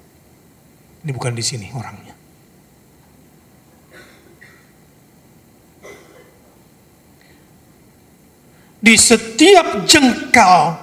Ini 1.04 1.10
bukan 1.12 1.36
di 1.36 1.44
sini 1.44 1.68
orangnya. 1.72 2.16
Di 8.80 8.96
setiap 8.96 9.84
jengkal 9.84 10.80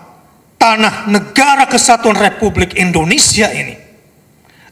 tanah 0.61 1.09
negara 1.09 1.65
kesatuan 1.65 2.13
Republik 2.13 2.77
Indonesia 2.77 3.49
ini. 3.49 3.73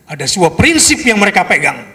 Ada 0.05 0.29
sebuah 0.29 0.53
prinsip 0.53 1.01
yang 1.01 1.17
mereka 1.17 1.41
pegang. 1.49 1.94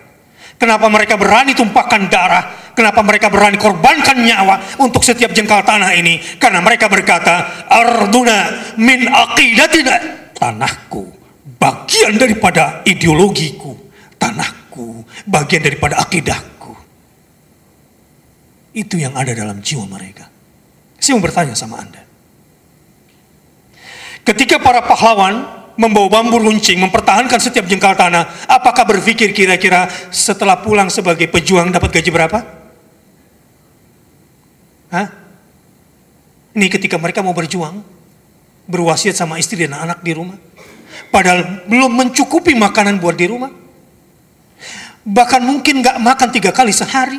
Kenapa 0.61 0.93
mereka 0.93 1.17
berani 1.17 1.57
tumpahkan 1.57 2.13
darah? 2.13 2.45
Kenapa 2.77 3.01
mereka 3.01 3.33
berani 3.33 3.57
korbankan 3.57 4.21
nyawa 4.21 4.77
untuk 4.77 5.01
setiap 5.01 5.33
jengkal 5.33 5.65
tanah 5.65 5.97
ini? 5.97 6.21
Karena 6.37 6.61
mereka 6.61 6.85
berkata, 6.85 7.65
Arduna 7.65 8.77
min 8.77 9.09
aqidatina. 9.09 9.97
Tanahku, 10.37 11.09
bagian 11.57 12.21
daripada 12.21 12.85
ideologiku. 12.85 13.73
Tanahku, 14.21 15.01
bagian 15.25 15.65
daripada 15.65 15.97
akidahku. 15.97 16.77
Itu 18.77 19.01
yang 19.01 19.17
ada 19.17 19.33
dalam 19.33 19.65
jiwa 19.65 19.89
mereka. 19.89 20.29
Saya 21.01 21.17
mau 21.17 21.25
bertanya 21.25 21.57
sama 21.57 21.81
Anda. 21.81 22.05
Ketika 24.29 24.61
para 24.61 24.85
pahlawan 24.85 25.60
membawa 25.81 26.21
bambu 26.21 26.37
runcing, 26.37 26.77
mempertahankan 26.77 27.41
setiap 27.41 27.65
jengkal 27.65 27.97
tanah, 27.97 28.29
apakah 28.45 28.85
berpikir 28.85 29.33
kira-kira 29.33 29.89
setelah 30.13 30.61
pulang 30.61 30.93
sebagai 30.93 31.25
pejuang 31.33 31.73
dapat 31.73 31.89
gaji 31.89 32.11
berapa? 32.13 32.39
Hah? 34.93 35.09
Ini 36.53 36.67
ketika 36.69 37.01
mereka 37.01 37.25
mau 37.25 37.33
berjuang, 37.33 37.81
berwasiat 38.69 39.17
sama 39.17 39.41
istri 39.41 39.65
dan 39.65 39.81
anak 39.81 40.05
di 40.05 40.13
rumah. 40.13 40.37
Padahal 41.09 41.65
belum 41.65 41.97
mencukupi 41.97 42.53
makanan 42.53 43.01
buat 43.01 43.17
di 43.17 43.27
rumah. 43.33 43.49
Bahkan 45.01 45.41
mungkin 45.41 45.81
nggak 45.81 45.97
makan 45.97 46.29
tiga 46.29 46.53
kali 46.53 46.77
sehari. 46.77 47.17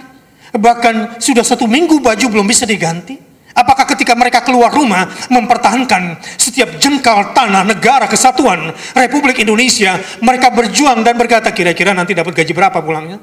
Bahkan 0.54 1.18
sudah 1.18 1.42
satu 1.42 1.66
minggu 1.66 1.98
baju 1.98 2.26
belum 2.30 2.46
bisa 2.46 2.70
diganti. 2.70 3.31
Apakah 3.52 3.84
ketika 3.96 4.16
mereka 4.16 4.40
keluar 4.40 4.72
rumah 4.72 5.12
mempertahankan 5.28 6.24
setiap 6.40 6.80
jengkal 6.80 7.36
tanah 7.36 7.68
negara 7.68 8.08
kesatuan 8.08 8.72
Republik 8.96 9.44
Indonesia, 9.44 10.00
mereka 10.24 10.48
berjuang 10.52 11.04
dan 11.04 11.20
berkata 11.20 11.52
kira-kira 11.52 11.92
nanti 11.92 12.16
dapat 12.16 12.32
gaji 12.32 12.54
berapa 12.56 12.80
pulangnya? 12.80 13.20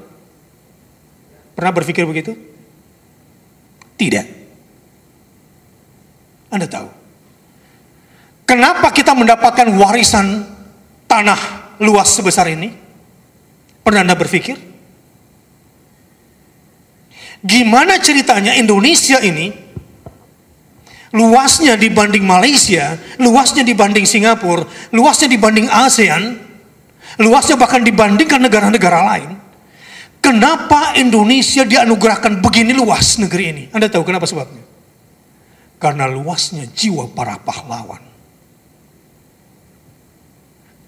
Pernah 1.57 1.73
berpikir 1.73 2.05
begitu? 2.05 2.37
Tidak. 3.99 4.25
Anda 6.53 6.65
tahu. 6.69 6.87
Kenapa 8.49 8.89
kita 8.89 9.13
mendapatkan 9.13 9.69
warisan 9.77 10.45
tanah 11.05 11.37
luas 11.81 12.09
sebesar 12.09 12.49
ini? 12.49 12.73
Pernah 13.85 14.05
Anda 14.05 14.17
berpikir? 14.17 14.57
Gimana 17.39 18.01
ceritanya 18.03 18.57
Indonesia 18.57 19.21
ini 19.23 19.68
luasnya 21.13 21.73
dibanding 21.73 22.21
Malaysia, 22.21 22.97
luasnya 23.17 23.65
dibanding 23.65 24.05
Singapura, 24.05 24.65
luasnya 24.93 25.29
dibanding 25.29 25.65
ASEAN, 25.65 26.37
luasnya 27.17 27.57
bahkan 27.57 27.81
dibandingkan 27.81 28.39
negara-negara 28.41 28.99
lain. 29.15 29.29
Kenapa 30.19 30.99
Indonesia 30.99 31.63
dianugerahkan 31.63 32.43
begini 32.43 32.75
luas 32.75 33.17
negeri 33.17 33.45
ini? 33.55 33.63
Anda 33.71 33.87
tahu 33.87 34.03
kenapa 34.03 34.27
sebabnya? 34.27 34.61
Karena 35.79 36.11
luasnya 36.11 36.67
jiwa 36.67 37.07
para 37.15 37.39
pahlawan. 37.39 38.03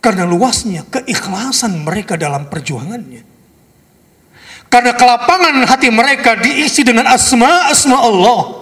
Karena 0.03 0.27
luasnya 0.27 0.83
keikhlasan 0.91 1.87
mereka 1.87 2.19
dalam 2.19 2.51
perjuangannya. 2.51 3.23
Karena 4.67 4.91
kelapangan 4.95 5.63
hati 5.63 5.87
mereka 5.87 6.35
diisi 6.35 6.83
dengan 6.83 7.07
asma-asma 7.07 7.97
Allah 8.03 8.60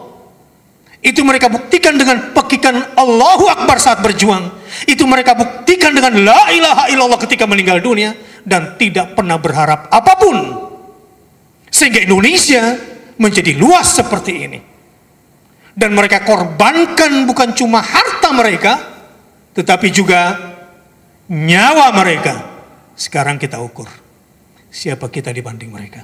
itu 1.00 1.24
mereka 1.24 1.48
buktikan 1.48 1.96
dengan 1.96 2.36
pekikan 2.36 2.76
Allahu 3.00 3.48
Akbar 3.48 3.80
saat 3.80 4.04
berjuang. 4.04 4.52
Itu 4.84 5.08
mereka 5.08 5.32
buktikan 5.32 5.96
dengan 5.96 6.28
la 6.28 6.52
ilaha 6.52 6.92
illallah 6.92 7.20
ketika 7.24 7.48
meninggal 7.48 7.80
dunia. 7.80 8.12
Dan 8.44 8.76
tidak 8.76 9.16
pernah 9.16 9.40
berharap 9.40 9.88
apa 9.92 10.14
pun. 10.20 10.38
Sehingga 11.72 12.04
Indonesia 12.04 12.76
menjadi 13.16 13.56
luas 13.56 13.96
seperti 13.96 14.32
ini. 14.44 14.60
Dan 15.72 15.96
mereka 15.96 16.28
korbankan 16.28 17.24
bukan 17.24 17.56
cuma 17.56 17.80
harta 17.80 18.36
mereka. 18.36 18.74
Tetapi 19.56 19.88
juga 19.96 20.36
nyawa 21.32 21.96
mereka. 21.96 22.36
Sekarang 23.00 23.40
kita 23.40 23.64
ukur. 23.64 23.88
Siapa 24.68 25.08
kita 25.08 25.32
dibanding 25.32 25.72
mereka. 25.72 26.04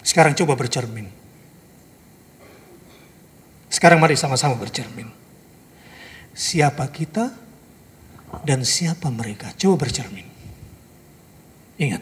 Sekarang 0.00 0.32
coba 0.32 0.56
bercermin 0.56 1.25
sekarang 3.76 4.00
mari 4.00 4.16
sama-sama 4.16 4.56
bercermin. 4.56 5.04
Siapa 6.32 6.88
kita 6.88 7.28
dan 8.40 8.64
siapa 8.64 9.12
mereka? 9.12 9.52
Coba 9.52 9.84
bercermin. 9.84 10.24
Ingat, 11.76 12.00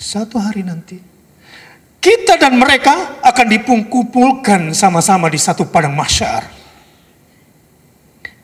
satu 0.00 0.40
hari 0.40 0.64
nanti 0.64 0.96
kita 2.00 2.40
dan 2.40 2.56
mereka 2.56 3.20
akan 3.20 3.46
dipungkumpulkan 3.52 4.72
sama-sama 4.72 5.28
di 5.28 5.36
satu 5.36 5.68
padang 5.68 5.92
masyar. 5.92 6.48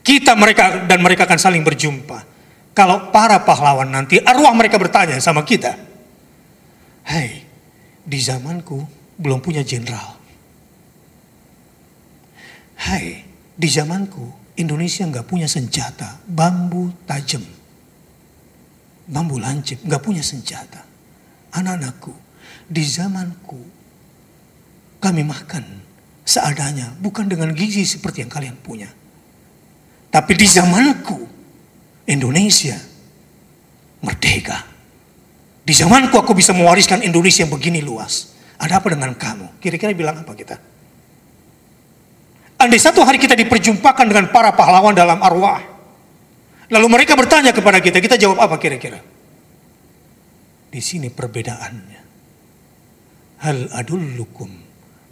Kita 0.05 0.37
mereka 0.37 0.85
dan 0.85 1.01
mereka 1.01 1.25
akan 1.25 1.41
saling 1.41 1.65
berjumpa. 1.65 2.29
Kalau 2.77 3.09
para 3.09 3.41
pahlawan 3.41 3.89
nanti 3.89 4.21
arwah 4.21 4.53
mereka 4.53 4.77
bertanya 4.77 5.17
sama 5.17 5.49
kita. 5.49 5.77
Hei, 7.09 7.41
di 8.05 8.21
zamanku 8.21 8.85
belum 9.17 9.41
punya 9.41 9.65
jenderal. 9.65 10.20
Hai, 12.81 13.21
di 13.61 13.69
zamanku 13.69 14.57
Indonesia 14.57 15.05
nggak 15.05 15.29
punya 15.29 15.45
senjata, 15.45 16.17
bambu 16.25 16.89
tajam, 17.05 17.45
bambu 19.05 19.37
lancip, 19.37 19.85
nggak 19.85 20.01
punya 20.01 20.25
senjata. 20.25 20.81
Anak-anakku, 21.53 22.15
di 22.65 22.81
zamanku 22.81 23.61
kami 24.97 25.21
makan 25.29 25.85
seadanya, 26.25 26.97
bukan 27.05 27.29
dengan 27.29 27.53
gizi 27.53 27.85
seperti 27.85 28.25
yang 28.25 28.33
kalian 28.33 28.57
punya. 28.57 28.89
Tapi 30.09 30.33
di 30.33 30.49
zamanku 30.49 31.21
Indonesia 32.09 32.81
merdeka. 34.01 34.57
Di 35.61 35.77
zamanku 35.77 36.17
aku 36.17 36.33
bisa 36.33 36.57
mewariskan 36.57 37.05
Indonesia 37.05 37.45
yang 37.45 37.53
begini 37.53 37.85
luas. 37.85 38.33
Ada 38.57 38.81
apa 38.81 38.89
dengan 38.89 39.13
kamu? 39.13 39.61
Kira-kira 39.61 39.93
bilang 39.93 40.25
apa 40.25 40.33
kita? 40.33 40.70
Andai 42.61 42.77
satu 42.77 43.01
hari 43.01 43.17
kita 43.17 43.33
diperjumpakan 43.41 44.05
dengan 44.05 44.29
para 44.29 44.53
pahlawan 44.53 44.93
dalam 44.93 45.17
arwah. 45.25 45.65
Lalu 46.69 46.87
mereka 46.93 47.17
bertanya 47.17 47.57
kepada 47.57 47.81
kita, 47.81 48.05
kita 48.05 48.21
jawab 48.21 48.37
apa 48.37 48.61
kira-kira? 48.61 49.01
Di 50.69 50.81
sini 50.85 51.09
perbedaannya. 51.09 52.01
Hal 53.41 53.73
adullukum 53.73 54.53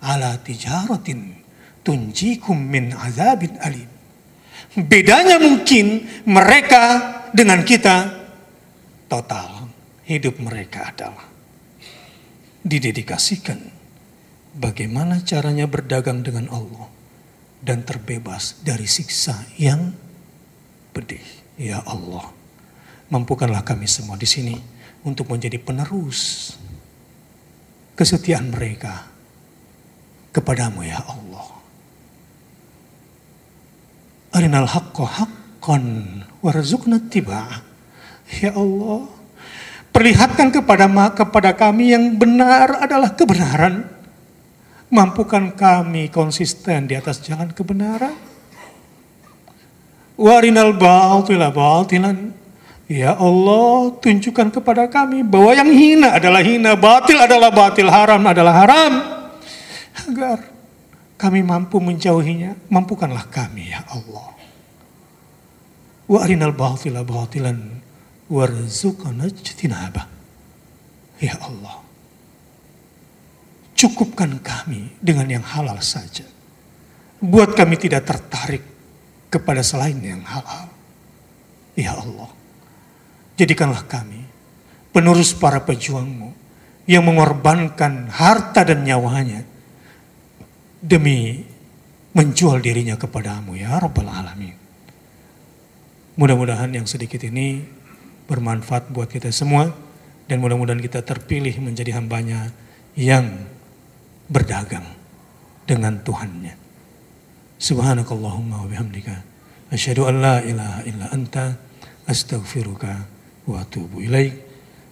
ala 0.04 0.36
tijaratin 0.44 1.40
tunjikum 1.80 2.60
min 2.60 2.92
azabin 2.92 3.56
alim. 3.64 3.88
Bedanya 4.76 5.40
mungkin 5.40 6.04
mereka 6.28 6.84
dengan 7.32 7.64
kita 7.64 8.12
total 9.08 9.72
hidup 10.04 10.36
mereka 10.36 10.92
adalah 10.92 11.24
didedikasikan 12.60 13.56
bagaimana 14.52 15.24
caranya 15.24 15.64
berdagang 15.64 16.20
dengan 16.20 16.52
Allah 16.52 16.97
dan 17.68 17.84
terbebas 17.84 18.64
dari 18.64 18.88
siksa 18.88 19.44
yang 19.60 19.92
pedih. 20.96 21.20
Ya 21.60 21.84
Allah, 21.84 22.32
mampukanlah 23.12 23.60
kami 23.60 23.84
semua 23.84 24.16
di 24.16 24.24
sini 24.24 24.56
untuk 25.04 25.28
menjadi 25.28 25.60
penerus 25.60 26.56
kesetiaan 27.92 28.48
mereka 28.48 29.04
kepadamu 30.32 30.80
ya 30.80 30.96
Allah. 31.04 31.60
Arinal 34.32 34.70
haqqo 34.70 35.04
haqqan 35.04 35.84
warzukna 36.40 37.04
tiba. 37.12 37.68
Ya 38.40 38.56
Allah, 38.56 39.08
perlihatkan 39.92 40.56
kepada 40.56 40.88
kepada 41.12 41.52
kami 41.52 41.92
yang 41.92 42.16
benar 42.16 42.80
adalah 42.80 43.12
kebenaran 43.12 43.97
Mampukan 44.88 45.52
kami 45.52 46.08
konsisten 46.08 46.88
di 46.88 46.96
atas 46.96 47.20
jalan 47.20 47.52
kebenaran. 47.52 48.16
Warinal 50.16 50.74
batila 50.74 51.52
batilan. 51.52 52.32
Ya 52.88 53.12
Allah, 53.12 53.92
tunjukkan 54.00 54.48
kepada 54.48 54.88
kami 54.88 55.20
bahwa 55.20 55.52
yang 55.52 55.68
hina 55.68 56.16
adalah 56.16 56.40
hina, 56.40 56.72
batil 56.72 57.20
adalah 57.20 57.52
batil, 57.52 57.84
haram 57.92 58.24
adalah 58.24 58.64
haram. 58.64 58.92
Agar 60.08 60.40
kami 61.20 61.44
mampu 61.44 61.76
menjauhinya, 61.84 62.56
mampukanlah 62.72 63.28
kami 63.28 63.76
ya 63.76 63.84
Allah. 63.92 64.32
Wa 66.08 66.24
arinal 66.24 66.56
warzuqna 68.28 69.24
ijtinabah. 69.28 70.06
Ya 71.20 71.36
Allah. 71.44 71.87
Cukupkan 73.78 74.42
kami 74.42 74.98
dengan 74.98 75.38
yang 75.38 75.44
halal 75.46 75.78
saja. 75.78 76.26
Buat 77.22 77.54
kami 77.54 77.78
tidak 77.78 78.10
tertarik 78.10 78.66
kepada 79.30 79.62
selain 79.62 80.02
yang 80.02 80.18
halal. 80.26 80.66
Ya 81.78 81.94
Allah, 81.94 82.26
jadikanlah 83.38 83.86
kami 83.86 84.26
penerus 84.90 85.30
para 85.30 85.62
pejuangmu 85.62 86.34
yang 86.90 87.06
mengorbankan 87.06 88.10
harta 88.10 88.66
dan 88.66 88.82
nyawanya 88.82 89.46
demi 90.82 91.46
menjual 92.18 92.58
dirinya 92.58 92.98
kepadamu 92.98 93.54
ya 93.54 93.78
Rabbal 93.78 94.10
Alamin. 94.10 94.56
Mudah-mudahan 96.18 96.74
yang 96.74 96.90
sedikit 96.90 97.22
ini 97.22 97.62
bermanfaat 98.26 98.90
buat 98.90 99.06
kita 99.06 99.30
semua 99.30 99.70
dan 100.26 100.42
mudah-mudahan 100.42 100.82
kita 100.82 101.06
terpilih 101.06 101.54
menjadi 101.62 101.94
hambanya 101.94 102.50
yang 102.98 103.46
berdagang 104.28 104.84
dengan 105.64 106.00
Tuhannya. 106.04 106.54
Subhanakallahumma 107.58 108.62
wa 108.62 108.68
bihamdika 108.70 109.16
asyhadu 109.74 110.06
an 110.06 110.22
la 110.22 110.36
ilaha 110.44 110.80
illa 110.86 111.06
anta 111.10 111.58
astaghfiruka 112.06 112.92
wa 113.48 113.56
atubu 113.64 114.04
ilaik. 114.04 114.46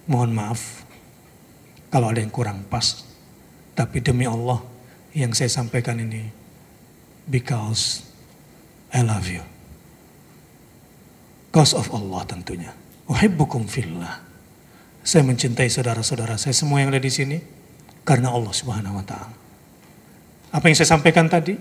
Mohon 0.09 0.31
maaf 0.35 0.83
kalau 1.93 2.11
ada 2.11 2.19
yang 2.19 2.33
kurang 2.33 2.65
pas. 2.67 3.05
Tapi 3.77 4.01
demi 4.01 4.25
Allah 4.25 4.57
yang 5.13 5.37
saya 5.37 5.53
sampaikan 5.53 6.01
ini 6.01 6.25
because 7.29 8.01
I 8.89 9.05
love 9.05 9.29
you. 9.29 9.45
Cause 11.53 11.77
of 11.77 11.89
Allah 11.93 12.25
tentunya. 12.25 12.73
Uhibbukum 13.07 13.69
fillah. 13.69 14.19
Saya 15.05 15.23
mencintai 15.23 15.71
saudara-saudara 15.71 16.35
saya 16.35 16.51
semua 16.51 16.83
yang 16.83 16.91
ada 16.91 16.99
di 16.99 17.07
sini 17.07 17.37
karena 18.07 18.31
Allah 18.31 18.55
Subhanahu 18.55 18.95
wa 18.95 19.03
taala. 19.03 19.35
Apa 20.55 20.71
yang 20.71 20.79
saya 20.79 20.95
sampaikan 20.95 21.27
tadi? 21.27 21.59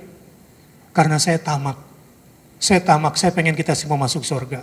Karena 0.94 1.18
saya 1.18 1.42
tamak. 1.42 1.74
Saya 2.62 2.78
tamak, 2.78 3.18
saya 3.18 3.34
pengen 3.34 3.58
kita 3.58 3.74
semua 3.74 3.98
masuk 3.98 4.22
surga. 4.22 4.62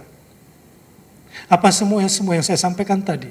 Apa 1.52 1.70
semua 1.76 2.00
yang 2.00 2.10
semua 2.10 2.40
yang 2.40 2.46
saya 2.48 2.56
sampaikan 2.56 3.04
tadi? 3.04 3.28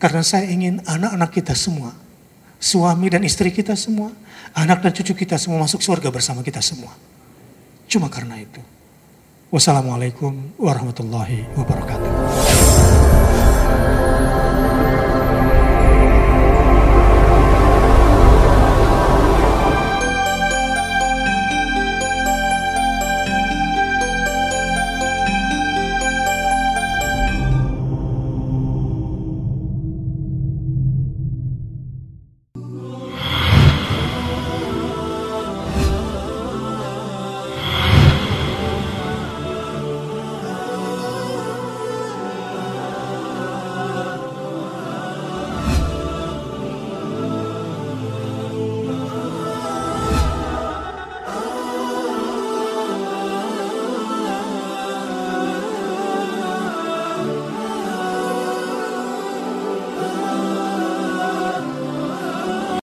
Karena 0.00 0.24
saya 0.24 0.48
ingin 0.48 0.80
anak-anak 0.82 1.30
kita 1.30 1.54
semua, 1.54 1.94
suami 2.58 3.12
dan 3.12 3.22
istri 3.22 3.52
kita 3.52 3.76
semua, 3.78 4.10
anak 4.56 4.82
dan 4.82 4.90
cucu 4.90 5.14
kita 5.14 5.38
semua 5.38 5.62
masuk 5.62 5.84
surga 5.84 6.08
bersama 6.10 6.42
kita 6.42 6.64
semua. 6.64 6.90
Cuma 7.86 8.10
karena 8.10 8.40
itu. 8.40 8.58
Wassalamualaikum 9.54 10.58
warahmatullahi 10.58 11.46
wabarakatuh. 11.54 12.73